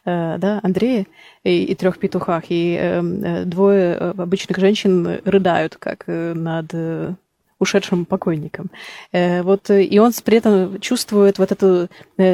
[0.07, 1.07] да, Андрея
[1.45, 7.15] и, и трех петухах, и э, двое обычных женщин рыдают, как э, над э,
[7.59, 8.71] ушедшим покойником.
[9.13, 11.89] Э, вот, и он при этом чувствует вот эту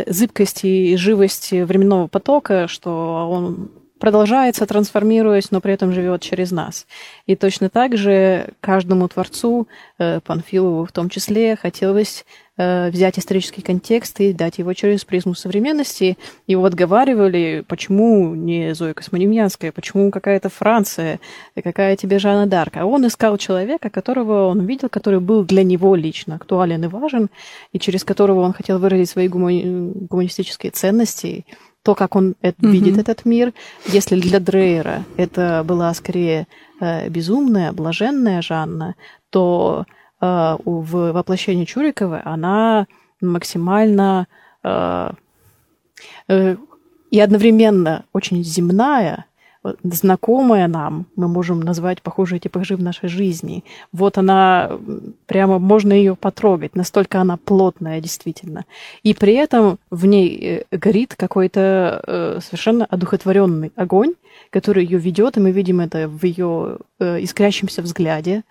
[0.06, 3.70] зыбкость и живость временного потока, что он
[4.02, 6.88] продолжается, трансформируясь, но при этом живет через нас.
[7.26, 12.24] И точно так же каждому творцу, Панфилову в том числе, хотелось
[12.58, 16.18] Э, взять исторический контекст и дать его через призму современности.
[16.46, 21.18] Его отговаривали, почему не Зоя Космонемьянская, почему какая-то Франция,
[21.64, 22.76] какая тебе Жанна Дарк.
[22.76, 27.30] А он искал человека, которого он видел, который был для него лично актуален и важен,
[27.72, 29.92] и через которого он хотел выразить свои гумани...
[30.10, 31.46] гуманистические ценности,
[31.82, 32.70] то, как он это, mm-hmm.
[32.70, 33.52] видит этот мир.
[33.86, 36.46] Если для Дрейера это была скорее
[36.80, 38.94] э, безумная, блаженная Жанна,
[39.30, 39.86] то
[40.22, 42.86] Э, в воплощении Чуриковой, она
[43.20, 44.28] максимально
[44.62, 45.10] э,
[46.28, 46.56] э,
[47.10, 49.26] и одновременно очень земная,
[49.82, 53.64] знакомая нам, мы можем назвать похожие типажи в нашей жизни.
[53.92, 54.72] Вот она,
[55.26, 58.64] прямо можно ее потрогать, настолько она плотная действительно.
[59.02, 64.14] И при этом в ней горит какой-то совершенно одухотворенный огонь,
[64.50, 68.42] который ее ведет, и мы видим это в ее искрящемся взгляде,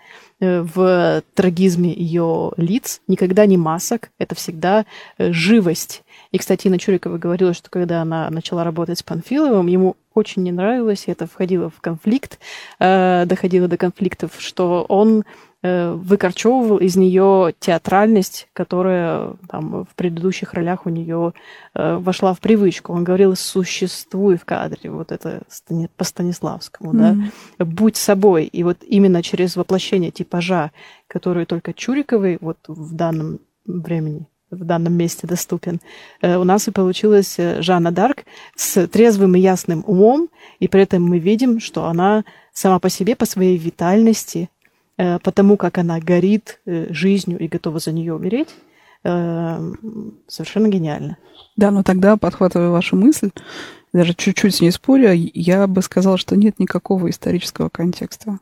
[0.41, 4.85] Э, в трагизме ее лиц, никогда не масок, это всегда
[5.19, 6.03] э, живость.
[6.31, 10.51] И, кстати, Инна Чурикова говорила, что когда она начала работать с Панфиловым, ему очень не
[10.51, 12.39] нравилось, и это входило в конфликт,
[12.79, 15.23] э, доходило до конфликтов, что он
[15.63, 21.33] Э, выкорчевывал из нее театральность, которая там, в предыдущих ролях у нее
[21.75, 22.93] э, вошла в привычку.
[22.93, 25.43] Он говорил «существуй в кадре», вот это
[25.97, 27.31] по Станиславскому, mm-hmm.
[27.59, 28.45] да, «будь собой».
[28.45, 30.71] И вот именно через воплощение типажа,
[31.05, 35.79] который только Чуриковой вот в данном времени в данном месте доступен.
[36.21, 41.03] Э, у нас и получилась Жанна Дарк с трезвым и ясным умом, и при этом
[41.03, 44.49] мы видим, что она сама по себе, по своей витальности,
[45.01, 48.49] Э, потому как она горит э, жизнью и готова за нее умереть,
[49.03, 49.71] э,
[50.27, 51.17] совершенно гениально.
[51.55, 53.31] Да, но тогда, подхватывая вашу мысль,
[53.93, 58.39] даже чуть-чуть с ней споря, я бы сказала, что нет никакого исторического контекста.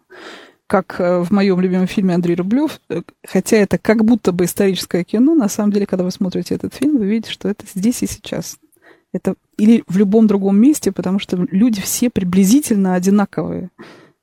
[0.70, 2.80] Как в моем любимом фильме Андрей Рублев,
[3.28, 7.00] хотя это как будто бы историческое кино, на самом деле, когда вы смотрите этот фильм,
[7.00, 8.60] вы видите, что это здесь и сейчас.
[9.12, 13.72] Это или в любом другом месте, потому что люди все приблизительно одинаковые.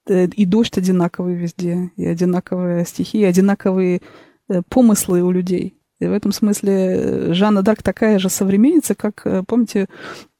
[0.06, 4.00] Э, и дождь одинаковый везде, и одинаковые стихи, и одинаковые
[4.48, 5.74] э, помыслы у людей.
[5.98, 9.88] И в этом смысле э, Жанна Дарк такая же современница, как, помните,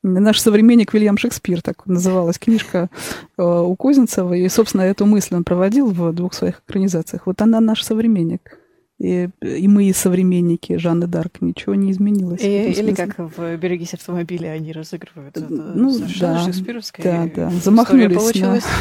[0.06, 2.88] наш современник Вильям Шекспир, так называлась книжка
[3.36, 7.26] у Козинцева, и, собственно, эту мысль он проводил в двух своих экранизациях.
[7.26, 8.58] Вот она наш современник.
[8.98, 12.40] И, и мы современники Жанны Дарк, ничего не изменилось.
[12.42, 15.36] И, или как в «Берегись автомобиля» они разыгрывают.
[15.36, 17.50] Это ну, да, шекспировская да, да.
[17.50, 18.64] Замахнулись получилась.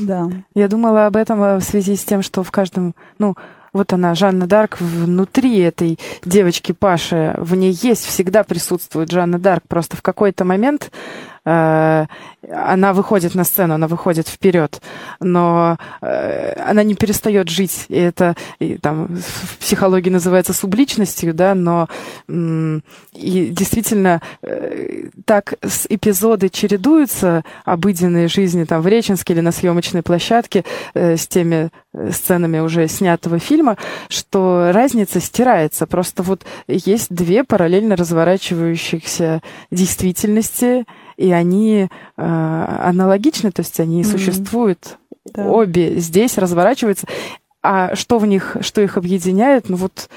[0.00, 0.30] Да.
[0.54, 3.34] Я думала об этом в связи с тем, что в каждом, ну,
[3.74, 9.64] вот она, Жанна Дарк, внутри этой девочки Паши, в ней есть, всегда присутствует Жанна Дарк.
[9.68, 10.90] Просто в какой-то момент
[11.44, 14.80] она выходит на сцену, она выходит вперед,
[15.20, 17.86] но э, она не перестает жить.
[17.88, 21.88] И это и, там в психологии называется субличностью, да, но
[22.28, 22.80] э,
[23.12, 25.54] и действительно э, так
[25.88, 32.10] эпизоды чередуются обыденной жизни там в Реченске или на съемочной площадке э, с теми э,
[32.10, 33.76] сценами уже снятого фильма,
[34.08, 35.86] что разница стирается.
[35.86, 40.84] Просто вот есть две параллельно разворачивающихся действительности,
[41.16, 44.10] и они э, аналогичны, то есть они mm-hmm.
[44.10, 45.46] существуют да.
[45.46, 47.06] обе здесь, разворачиваются.
[47.62, 49.68] А что в них, что их объединяет?
[49.68, 50.10] Ну вот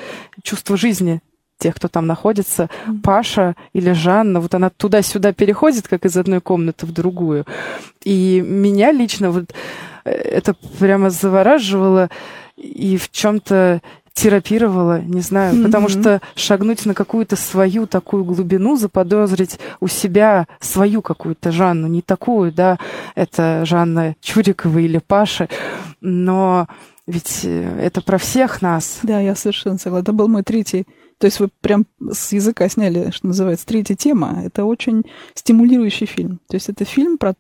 [0.43, 1.21] чувство жизни
[1.59, 3.01] тех, кто там находится, mm-hmm.
[3.01, 7.45] Паша или Жанна, вот она туда-сюда переходит, как из одной комнаты в другую.
[8.03, 9.53] И меня лично вот
[10.05, 12.09] э, это прямо завораживало
[12.57, 13.81] и в чем-то
[14.17, 15.63] терапировала, не знаю, mm-hmm.
[15.63, 22.01] потому что шагнуть на какую-то свою такую глубину, заподозрить у себя свою какую-то Жанну, не
[22.01, 22.79] такую, да,
[23.13, 25.49] это Жанна Чурикова или Паша,
[26.01, 26.67] но
[27.05, 28.99] ведь э, это про всех нас.
[29.03, 30.03] Да, я совершенно согласна.
[30.03, 30.87] Это был мой третий
[31.19, 34.39] то есть вы прям с языка сняли, что называется, третья тема.
[34.45, 35.03] Это очень
[35.33, 36.39] стимулирующий фильм.
[36.47, 37.33] То есть это фильм про,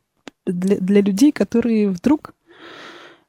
[0.47, 2.33] для, для людей, которые вдруг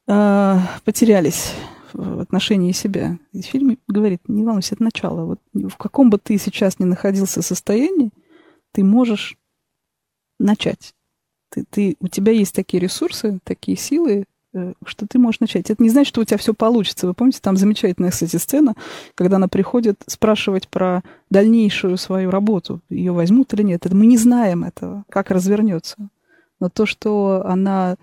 [0.06, 1.52] э, потерялись
[1.92, 3.18] в отношении себя.
[3.32, 5.24] И фильм говорит, не волнуйся, это начало.
[5.24, 8.10] Вот в каком бы ты сейчас ни находился состоянии,
[8.72, 9.36] ты можешь
[10.38, 10.94] начать.
[11.50, 15.70] Ты, ты, у тебя есть такие ресурсы, такие силы, э, что ты можешь начать.
[15.70, 17.06] Это не значит, что у тебя все получится.
[17.06, 18.74] Вы помните, там замечательная, кстати, сцена,
[19.14, 22.80] когда она приходит спрашивать про дальнейшую свою работу.
[22.90, 23.86] Ее возьмут или нет.
[23.86, 25.96] Это мы не знаем этого, как развернется.
[26.60, 27.96] Но то, что она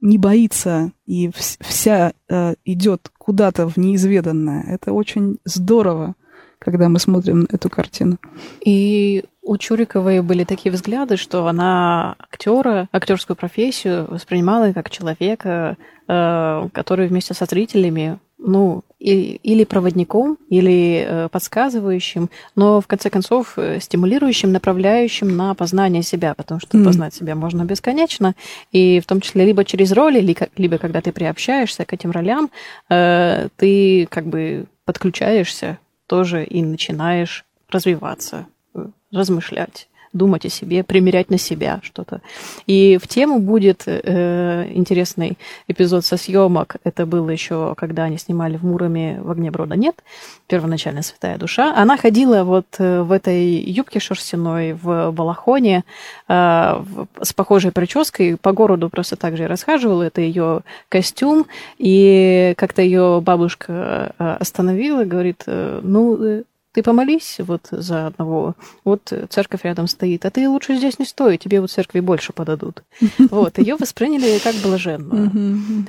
[0.00, 4.64] не боится и вся э, идет куда-то в неизведанное.
[4.68, 6.14] Это очень здорово,
[6.58, 8.18] когда мы смотрим эту картину.
[8.64, 15.76] И у Чуриковой были такие взгляды, что она актера, актерскую профессию воспринимала как человека,
[16.08, 23.08] э, который вместе со зрителями ну, и, или проводником, или э, подсказывающим, но в конце
[23.10, 26.84] концов э, стимулирующим, направляющим на познание себя, потому что mm.
[26.84, 28.34] познать себя можно бесконечно,
[28.72, 32.50] и в том числе либо через роли, либо, либо когда ты приобщаешься к этим ролям,
[32.90, 38.46] э, ты как бы подключаешься тоже и начинаешь развиваться,
[39.10, 42.20] размышлять думать о себе, примерять на себя что-то.
[42.66, 46.76] И в тему будет э, интересный эпизод со съемок.
[46.84, 50.02] Это было еще, когда они снимали в Муроме «В огне брода нет»,
[50.48, 51.74] первоначально «Святая душа».
[51.76, 55.84] Она ходила вот э, в этой юбке шерстяной, в балахоне,
[56.28, 60.02] э, в, с похожей прической, по городу просто так же расхаживала.
[60.02, 61.46] Это ее костюм.
[61.78, 68.54] И как-то ее бабушка э, остановила, говорит, э, ну, ты помолись вот за одного,
[68.84, 72.82] вот церковь рядом стоит, а ты лучше здесь не стой, тебе вот церкви больше подадут.
[73.30, 75.30] Вот, ее восприняли как блаженную.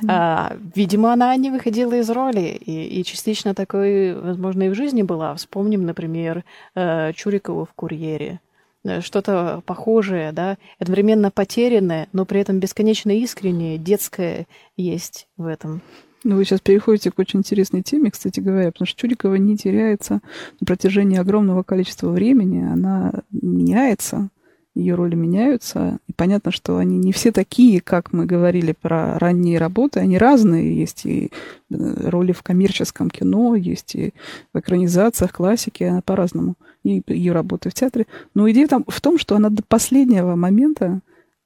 [0.08, 5.02] А, видимо, она не выходила из роли, и, и частично такой, возможно, и в жизни
[5.02, 5.34] была.
[5.34, 8.40] Вспомним, например, э, Чурикову в «Курьере»
[8.84, 15.82] э, что-то похожее, да, одновременно потерянное, но при этом бесконечно искреннее, детское есть в этом.
[16.24, 20.20] Ну, вы сейчас переходите к очень интересной теме, кстати говоря, потому что Чурикова не теряется
[20.60, 22.62] на протяжении огромного количества времени.
[22.62, 24.28] Она меняется,
[24.74, 25.98] ее роли меняются.
[26.06, 29.98] И понятно, что они не все такие, как мы говорили про ранние работы.
[29.98, 30.76] Они разные.
[30.76, 31.26] Есть и
[31.70, 34.14] э, роли в коммерческом кино, есть и
[34.54, 36.54] в экранизациях, классике, она по-разному.
[36.84, 38.06] И ее работы в театре.
[38.34, 41.00] Но идея там в том, что она до последнего момента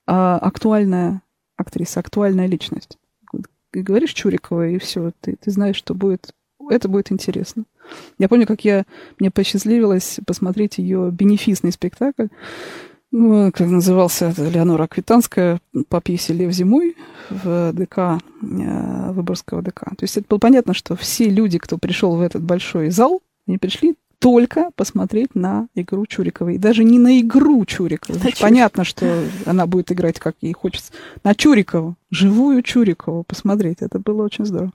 [0.07, 1.23] а, актуальная
[1.57, 2.99] актриса, актуальная личность
[3.83, 6.31] говоришь Чурикова, и все, ты, ты знаешь, что будет,
[6.71, 7.65] это будет интересно.
[8.19, 8.85] Я помню, как я,
[9.19, 12.27] мне посчастливилось посмотреть ее бенефисный спектакль,
[13.13, 16.97] ну, как назывался Леонора Аквитанская по пьесе «Лев зимой»
[17.31, 19.85] в ДК, э, Выборгского ДК.
[19.97, 23.59] То есть это было понятно, что все люди, кто пришел в этот большой зал, они
[23.59, 23.95] пришли
[24.27, 26.57] только посмотреть на игру Чуриковой.
[26.57, 28.21] И даже не на игру Чуриковой.
[28.21, 30.93] На Понятно, что она будет играть, как ей хочется.
[31.23, 31.95] На Чурикову.
[32.11, 33.83] Живую Чурикову посмотреть.
[33.83, 34.73] Это было очень здорово.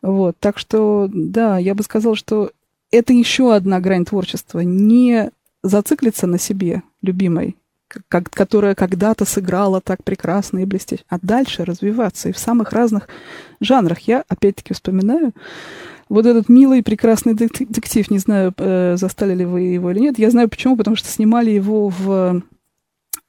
[0.00, 0.38] Вот.
[0.40, 2.52] Так что, да, я бы сказала, что
[2.90, 4.60] это еще одна грань творчества.
[4.60, 5.30] Не
[5.62, 7.58] зациклиться на себе, любимой,
[8.08, 13.08] как, которая когда-то сыграла так прекрасно и блестяще, а дальше развиваться и в самых разных
[13.60, 14.00] жанрах.
[14.00, 15.34] Я, опять-таки, вспоминаю
[16.08, 20.18] вот этот милый, прекрасный детектив, не знаю, э, застали ли вы его или нет.
[20.18, 22.42] Я знаю почему, потому что снимали его в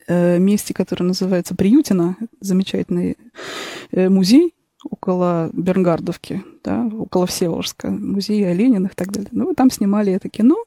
[0.08, 3.18] э, месте, которое называется Приютино, замечательный
[3.92, 4.54] э, музей
[4.90, 9.30] около Бернгардовки, да, около Всеволожска, музей Олениных и так далее.
[9.32, 10.63] Ну, там снимали это кино.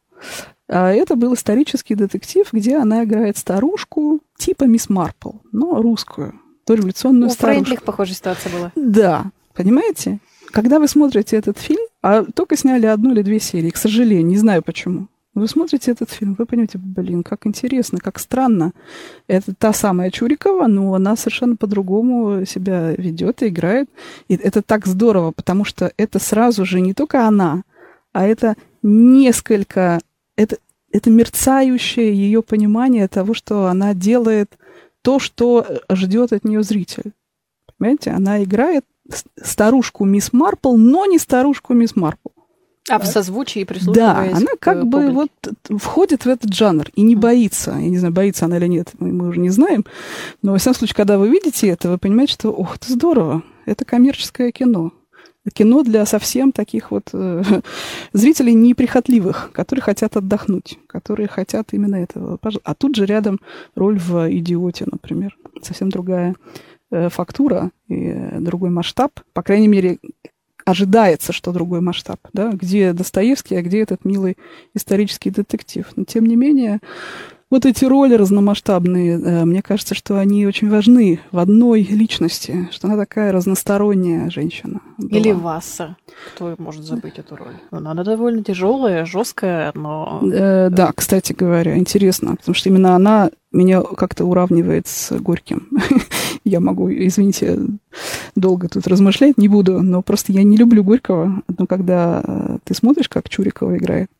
[0.69, 6.35] А это был исторический детектив, где она играет старушку типа мисс Марпл, но русскую,
[6.67, 7.63] дореволюционную У старушку.
[7.63, 8.73] Фрейндлих похожая ситуация была.
[8.75, 10.19] Да, понимаете?
[10.53, 14.37] Когда вы смотрите этот фильм, а только сняли одну или две серии, к сожалению, не
[14.37, 15.09] знаю почему.
[15.35, 18.73] Вы смотрите этот фильм, вы понимаете, блин, как интересно, как странно.
[19.29, 23.89] Это та самая Чурикова, но она совершенно по-другому себя ведет и играет.
[24.27, 27.63] И это так здорово, потому что это сразу же не только она,
[28.13, 30.01] а это несколько,
[30.35, 30.57] это,
[30.91, 34.59] это мерцающее ее понимание того, что она делает
[35.03, 37.13] то, что ждет от нее зритель.
[37.77, 38.85] Понимаете, она играет
[39.43, 42.29] старушку мисс Марпл, но не старушку мисс Марпл.
[42.89, 45.31] А в созвучии Да, она как бы вот
[45.69, 47.73] входит в этот жанр и не боится.
[47.73, 49.85] Я не знаю, боится она или нет, мы, мы уже не знаем.
[50.43, 53.85] Но, во всяком случае, когда вы видите это, вы понимаете, что, ох, это здорово, это
[53.85, 54.93] коммерческое кино.
[55.55, 57.43] Кино для совсем таких вот э,
[58.13, 62.39] зрителей неприхотливых, которые хотят отдохнуть, которые хотят именно этого.
[62.65, 63.39] А тут же рядом
[63.75, 65.37] роль в «Идиоте», например.
[65.63, 66.35] Совсем другая
[66.91, 69.21] фактура и другой масштаб.
[69.33, 69.99] По крайней мере,
[70.65, 74.37] ожидается, что другой масштаб, да, где Достоевский, а где этот милый
[74.75, 75.87] исторический детектив.
[75.97, 76.81] Но, тем не менее,
[77.51, 82.89] вот эти роли разномасштабные, э, мне кажется, что они очень важны в одной личности, что
[82.89, 84.81] она такая разносторонняя женщина.
[84.99, 85.19] Была.
[85.19, 85.97] Или Васа.
[86.35, 87.55] Кто может забыть эту роль?
[87.71, 90.21] Она довольно тяжелая, жесткая, но...
[90.31, 95.69] Э, да, кстати говоря, интересно, потому что именно она меня как-то уравнивает с Горьким.
[96.45, 97.59] я могу, извините,
[98.37, 101.43] долго тут размышлять не буду, но просто я не люблю Горького.
[101.57, 104.11] Но когда э, ты смотришь, как Чурикова играет,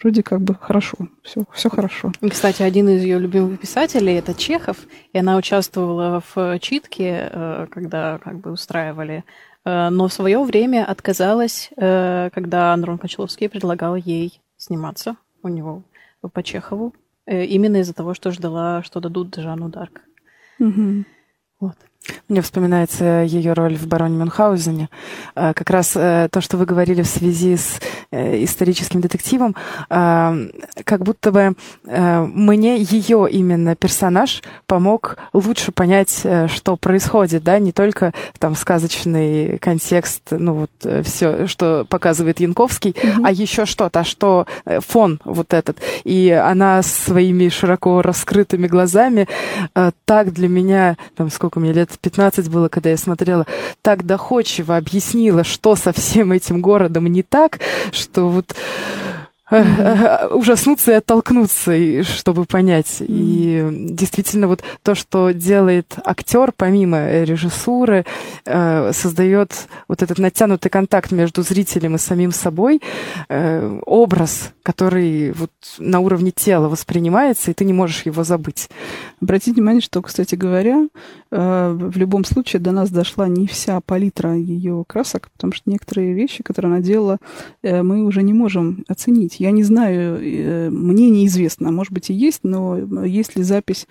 [0.00, 2.12] вроде как бы хорошо, все, все хорошо.
[2.28, 4.76] Кстати, один из ее любимых писателей это Чехов,
[5.12, 9.24] и она участвовала в читке, э, когда как бы устраивали,
[9.64, 15.82] э, но в свое время отказалась, э, когда Андрон Кочеловский предлагал ей сниматься у него
[16.32, 16.94] по Чехову,
[17.26, 20.00] именно из-за того, что ждала, что дадут Жанну Дарк.
[20.58, 21.04] Угу.
[21.60, 21.76] Вот.
[22.28, 24.88] Мне вспоминается ее роль в «Бароне Мюнхгаузене».
[25.34, 27.80] А, как раз э, то, что вы говорили в связи с
[28.10, 29.54] э, историческим детективом,
[29.88, 31.54] как будто бы
[31.86, 39.58] э, мне ее именно персонаж помог лучше понять, что происходит, да, не только там сказочный
[39.58, 43.22] контекст, ну вот все, что показывает Янковский, mm-hmm.
[43.24, 45.78] а еще что-то, а что фон вот этот.
[46.04, 49.28] И она своими широко раскрытыми глазами
[50.04, 53.46] так для меня, там сколько мне лет, 15 было, когда я смотрела,
[53.82, 57.60] так доходчиво объяснила, что со всем этим городом не так,
[57.92, 58.54] что вот
[59.50, 62.96] ужаснуться и оттолкнуться, чтобы понять.
[63.00, 68.04] И действительно, вот то, что делает актер, помимо режиссуры,
[68.44, 72.82] э, создает вот этот натянутый контакт между зрителем и самим собой,
[73.28, 78.68] э, образ, который вот на уровне тела воспринимается, и ты не можешь его забыть.
[79.22, 80.88] Обратите внимание, что, кстати говоря,
[81.30, 86.12] э, в любом случае до нас дошла не вся палитра ее красок, потому что некоторые
[86.12, 87.18] вещи, которые она делала,
[87.62, 89.37] мы уже не можем оценить.
[89.40, 93.86] Я не знаю, э, мне неизвестно, может быть и есть, но есть ли запись,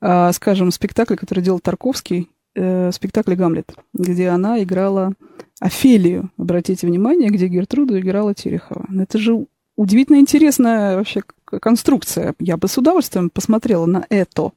[0.00, 5.14] а, скажем, спектакля, который делал Тарковский, э, спектакль «Гамлет», где она играла
[5.60, 8.86] Офелию, обратите внимание, где Гертруду играла Терехова.
[8.88, 12.34] Ну, это же удивительно интересная вообще конструкция.
[12.38, 14.50] Я бы с удовольствием посмотрела на это.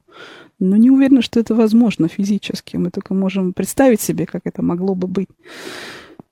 [0.60, 2.78] Но не уверена, что это возможно физически.
[2.78, 5.28] Мы только можем представить себе, как это могло бы быть.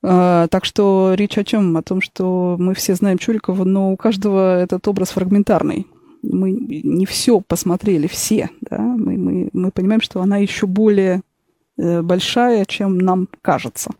[0.04, 1.76] А, так что речь о чем?
[1.78, 5.88] О том, что мы все знаем Чурикова, но у каждого этот образ фрагментарный.
[6.22, 8.50] Мы не все посмотрели, все.
[8.62, 8.80] Да?
[8.80, 11.22] Мы, мы, мы понимаем, что она еще более
[11.78, 13.92] э, большая, чем нам кажется.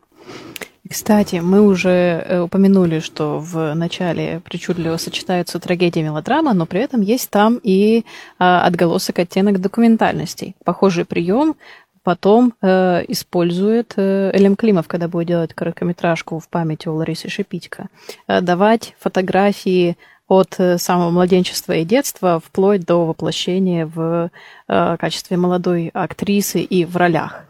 [0.90, 6.82] Кстати, мы уже э, упомянули, что в начале причудливо сочетаются трагедия и мелодрама, но при
[6.82, 8.04] этом есть там и
[8.38, 10.56] а, отголосок оттенок документальности.
[10.66, 11.56] Похожий прием
[12.04, 17.88] потом э, использует э, Элем Климов, когда будет делать короткометражку в память о Ларисе Шипитько,
[18.28, 19.98] э, давать фотографии
[20.28, 24.30] от э, самого младенчества и детства вплоть до воплощения в
[24.68, 27.46] э, качестве молодой актрисы и в ролях.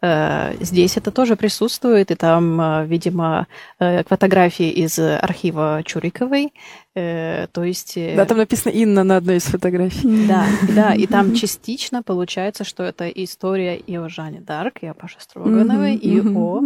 [0.00, 3.46] Э, здесь это тоже присутствует, и там, э, видимо,
[3.78, 6.52] фотографии из архива Чуриковой,
[7.52, 7.94] то есть...
[7.96, 10.26] Да, там написано Инна на одной из фотографий.
[10.26, 14.94] Да, да, и там частично получается, что это история и о Жанне Дарк, и о
[14.94, 16.60] Паше Строгановой, и о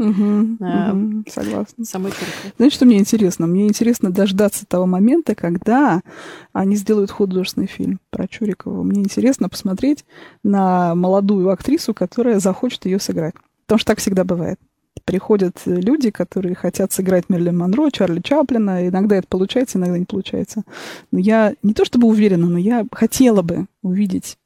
[1.28, 1.84] Согласна.
[1.84, 2.52] самой Чуриковой.
[2.56, 3.46] Знаете, что мне интересно?
[3.46, 6.00] Мне интересно дождаться того момента, когда
[6.52, 8.82] они сделают художественный фильм про Чурикову.
[8.82, 10.04] Мне интересно посмотреть
[10.42, 13.34] на молодую актрису, которая захочет ее сыграть.
[13.66, 14.58] Потому что так всегда бывает.
[15.04, 18.86] Приходят люди, которые хотят сыграть Мерлин Монро, Чарли Чаплина.
[18.88, 20.62] Иногда это получается, иногда не получается.
[21.10, 24.38] Но я не то чтобы уверена, но я хотела бы увидеть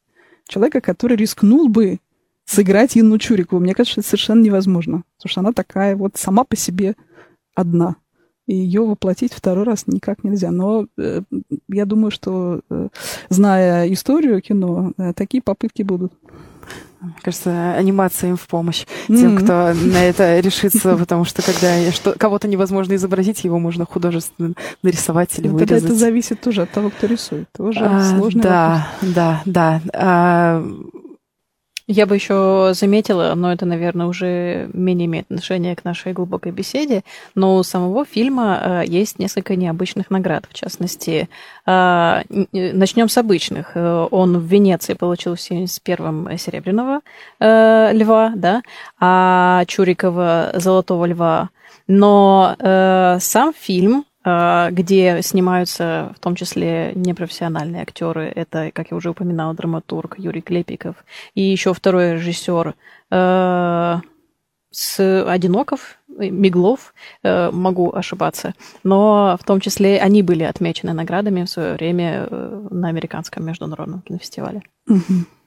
[0.49, 1.99] человека, который рискнул бы
[2.45, 3.61] сыграть Инну Чурикову.
[3.61, 5.03] Мне кажется, это совершенно невозможно.
[5.17, 6.95] Потому что она такая вот сама по себе
[7.55, 7.97] одна.
[8.47, 10.53] И ее воплотить второй раз никак нельзя.
[10.53, 11.23] Но э,
[11.69, 12.89] я думаю, что, э,
[13.29, 16.13] зная историю кино, э, такие попытки будут.
[17.01, 19.45] Мне кажется, анимация им в помощь тем, mm-hmm.
[19.45, 25.39] кто на это решится, потому что когда что, кого-то невозможно изобразить, его можно художественно нарисовать
[25.39, 25.83] или Но ну, вырезать.
[25.83, 27.49] Тогда это зависит тоже от того, кто рисует.
[27.57, 29.15] Тоже а, сложный да, вопрос.
[29.15, 29.91] Да, да, да.
[29.93, 30.67] А,
[31.87, 37.03] я бы еще заметила, но это, наверное, уже менее имеет отношение к нашей глубокой беседе,
[37.35, 40.47] но у самого фильма э, есть несколько необычных наград.
[40.51, 41.29] В частности,
[41.65, 42.23] э,
[42.53, 43.73] начнем с обычных.
[43.77, 47.01] Э, он в Венеции получил в 71-м серебряного
[47.41, 48.63] льва, да,
[48.99, 51.51] а Чурикова золотого льва.
[51.87, 52.57] Но
[53.21, 58.33] сам фильм а, где снимаются в том числе непрофессиональные актеры.
[58.35, 60.97] Это, как я уже упоминала, драматург Юрий Клепиков.
[61.35, 62.75] И еще второй режиссер
[63.11, 63.97] э,
[64.73, 71.51] с Одиноков, Миглов, э, могу ошибаться, но в том числе они были отмечены наградами в
[71.51, 74.63] свое время э, на американском международном кинофестивале.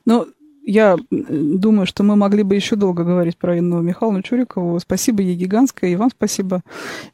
[0.06, 0.28] Ну,
[0.64, 4.80] я думаю, что мы могли бы еще долго говорить про Инну Михайловну Чурикову.
[4.80, 6.62] Спасибо ей гигантское, и вам спасибо.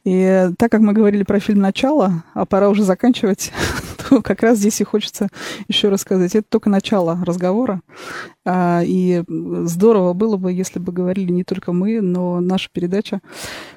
[0.04, 3.52] И так как мы говорили про фильм «Начало», а пора уже заканчивать,
[4.10, 5.30] то как раз здесь и хочется
[5.68, 6.36] еще рассказать.
[6.36, 7.82] Это только начало разговора.
[8.46, 13.22] А, и здорово было бы, если бы говорили не только мы, но наша передача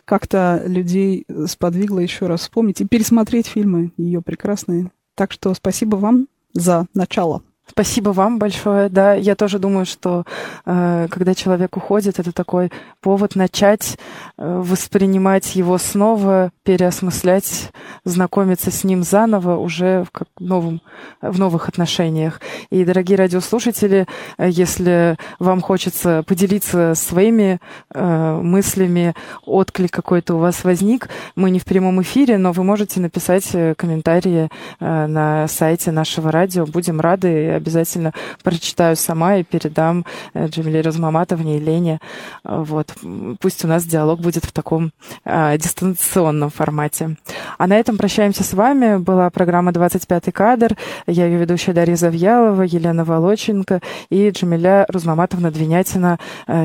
[0.04, 4.90] как-то людей сподвигла еще раз вспомнить и пересмотреть фильмы ее прекрасные.
[5.14, 7.42] Так что спасибо вам за начало.
[7.70, 8.88] Спасибо вам большое.
[8.88, 10.24] Да, я тоже думаю, что
[10.64, 13.98] э, когда человек уходит, это такой повод начать
[14.36, 17.70] э, воспринимать его снова, переосмыслять,
[18.04, 20.80] знакомиться с ним заново уже в, как, новом,
[21.20, 22.40] в новых отношениях.
[22.70, 24.06] И, дорогие радиослушатели,
[24.38, 27.60] э, если вам хочется поделиться своими
[27.94, 29.14] э, мыслями,
[29.44, 33.74] отклик какой-то у вас возник, мы не в прямом эфире, но вы можете написать э,
[33.76, 34.48] комментарии
[34.80, 36.64] э, на сайте нашего радио.
[36.66, 40.04] Будем рады обязательно прочитаю сама и передам
[40.34, 42.00] э, Джамиле Размаматовне и Лене.
[42.44, 42.92] Вот.
[43.40, 44.92] Пусть у нас диалог будет в таком
[45.24, 47.16] а, дистанционном формате.
[47.58, 48.98] А на этом прощаемся с вами.
[48.98, 50.76] Была программа «25 кадр».
[51.06, 53.80] Я ее ведущая Дарья Завьялова, Елена Волоченко
[54.10, 56.18] и Джамиля Рузмаматовна Двинятина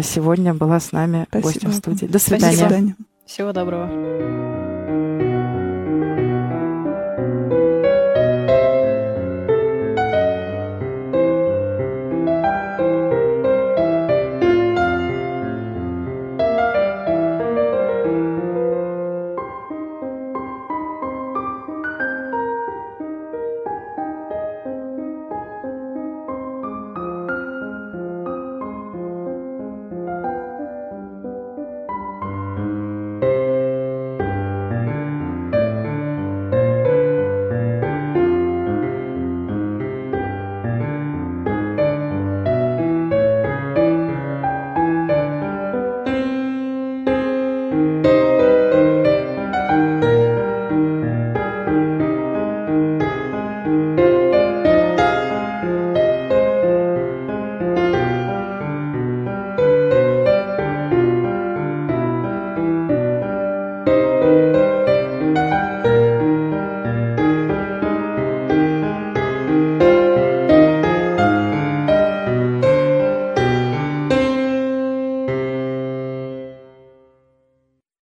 [0.04, 1.48] сегодня была с нами Спасибо.
[1.48, 2.06] гостем в студии.
[2.06, 2.58] До свидания.
[2.58, 2.96] До свидания.
[3.26, 4.62] Всего доброго.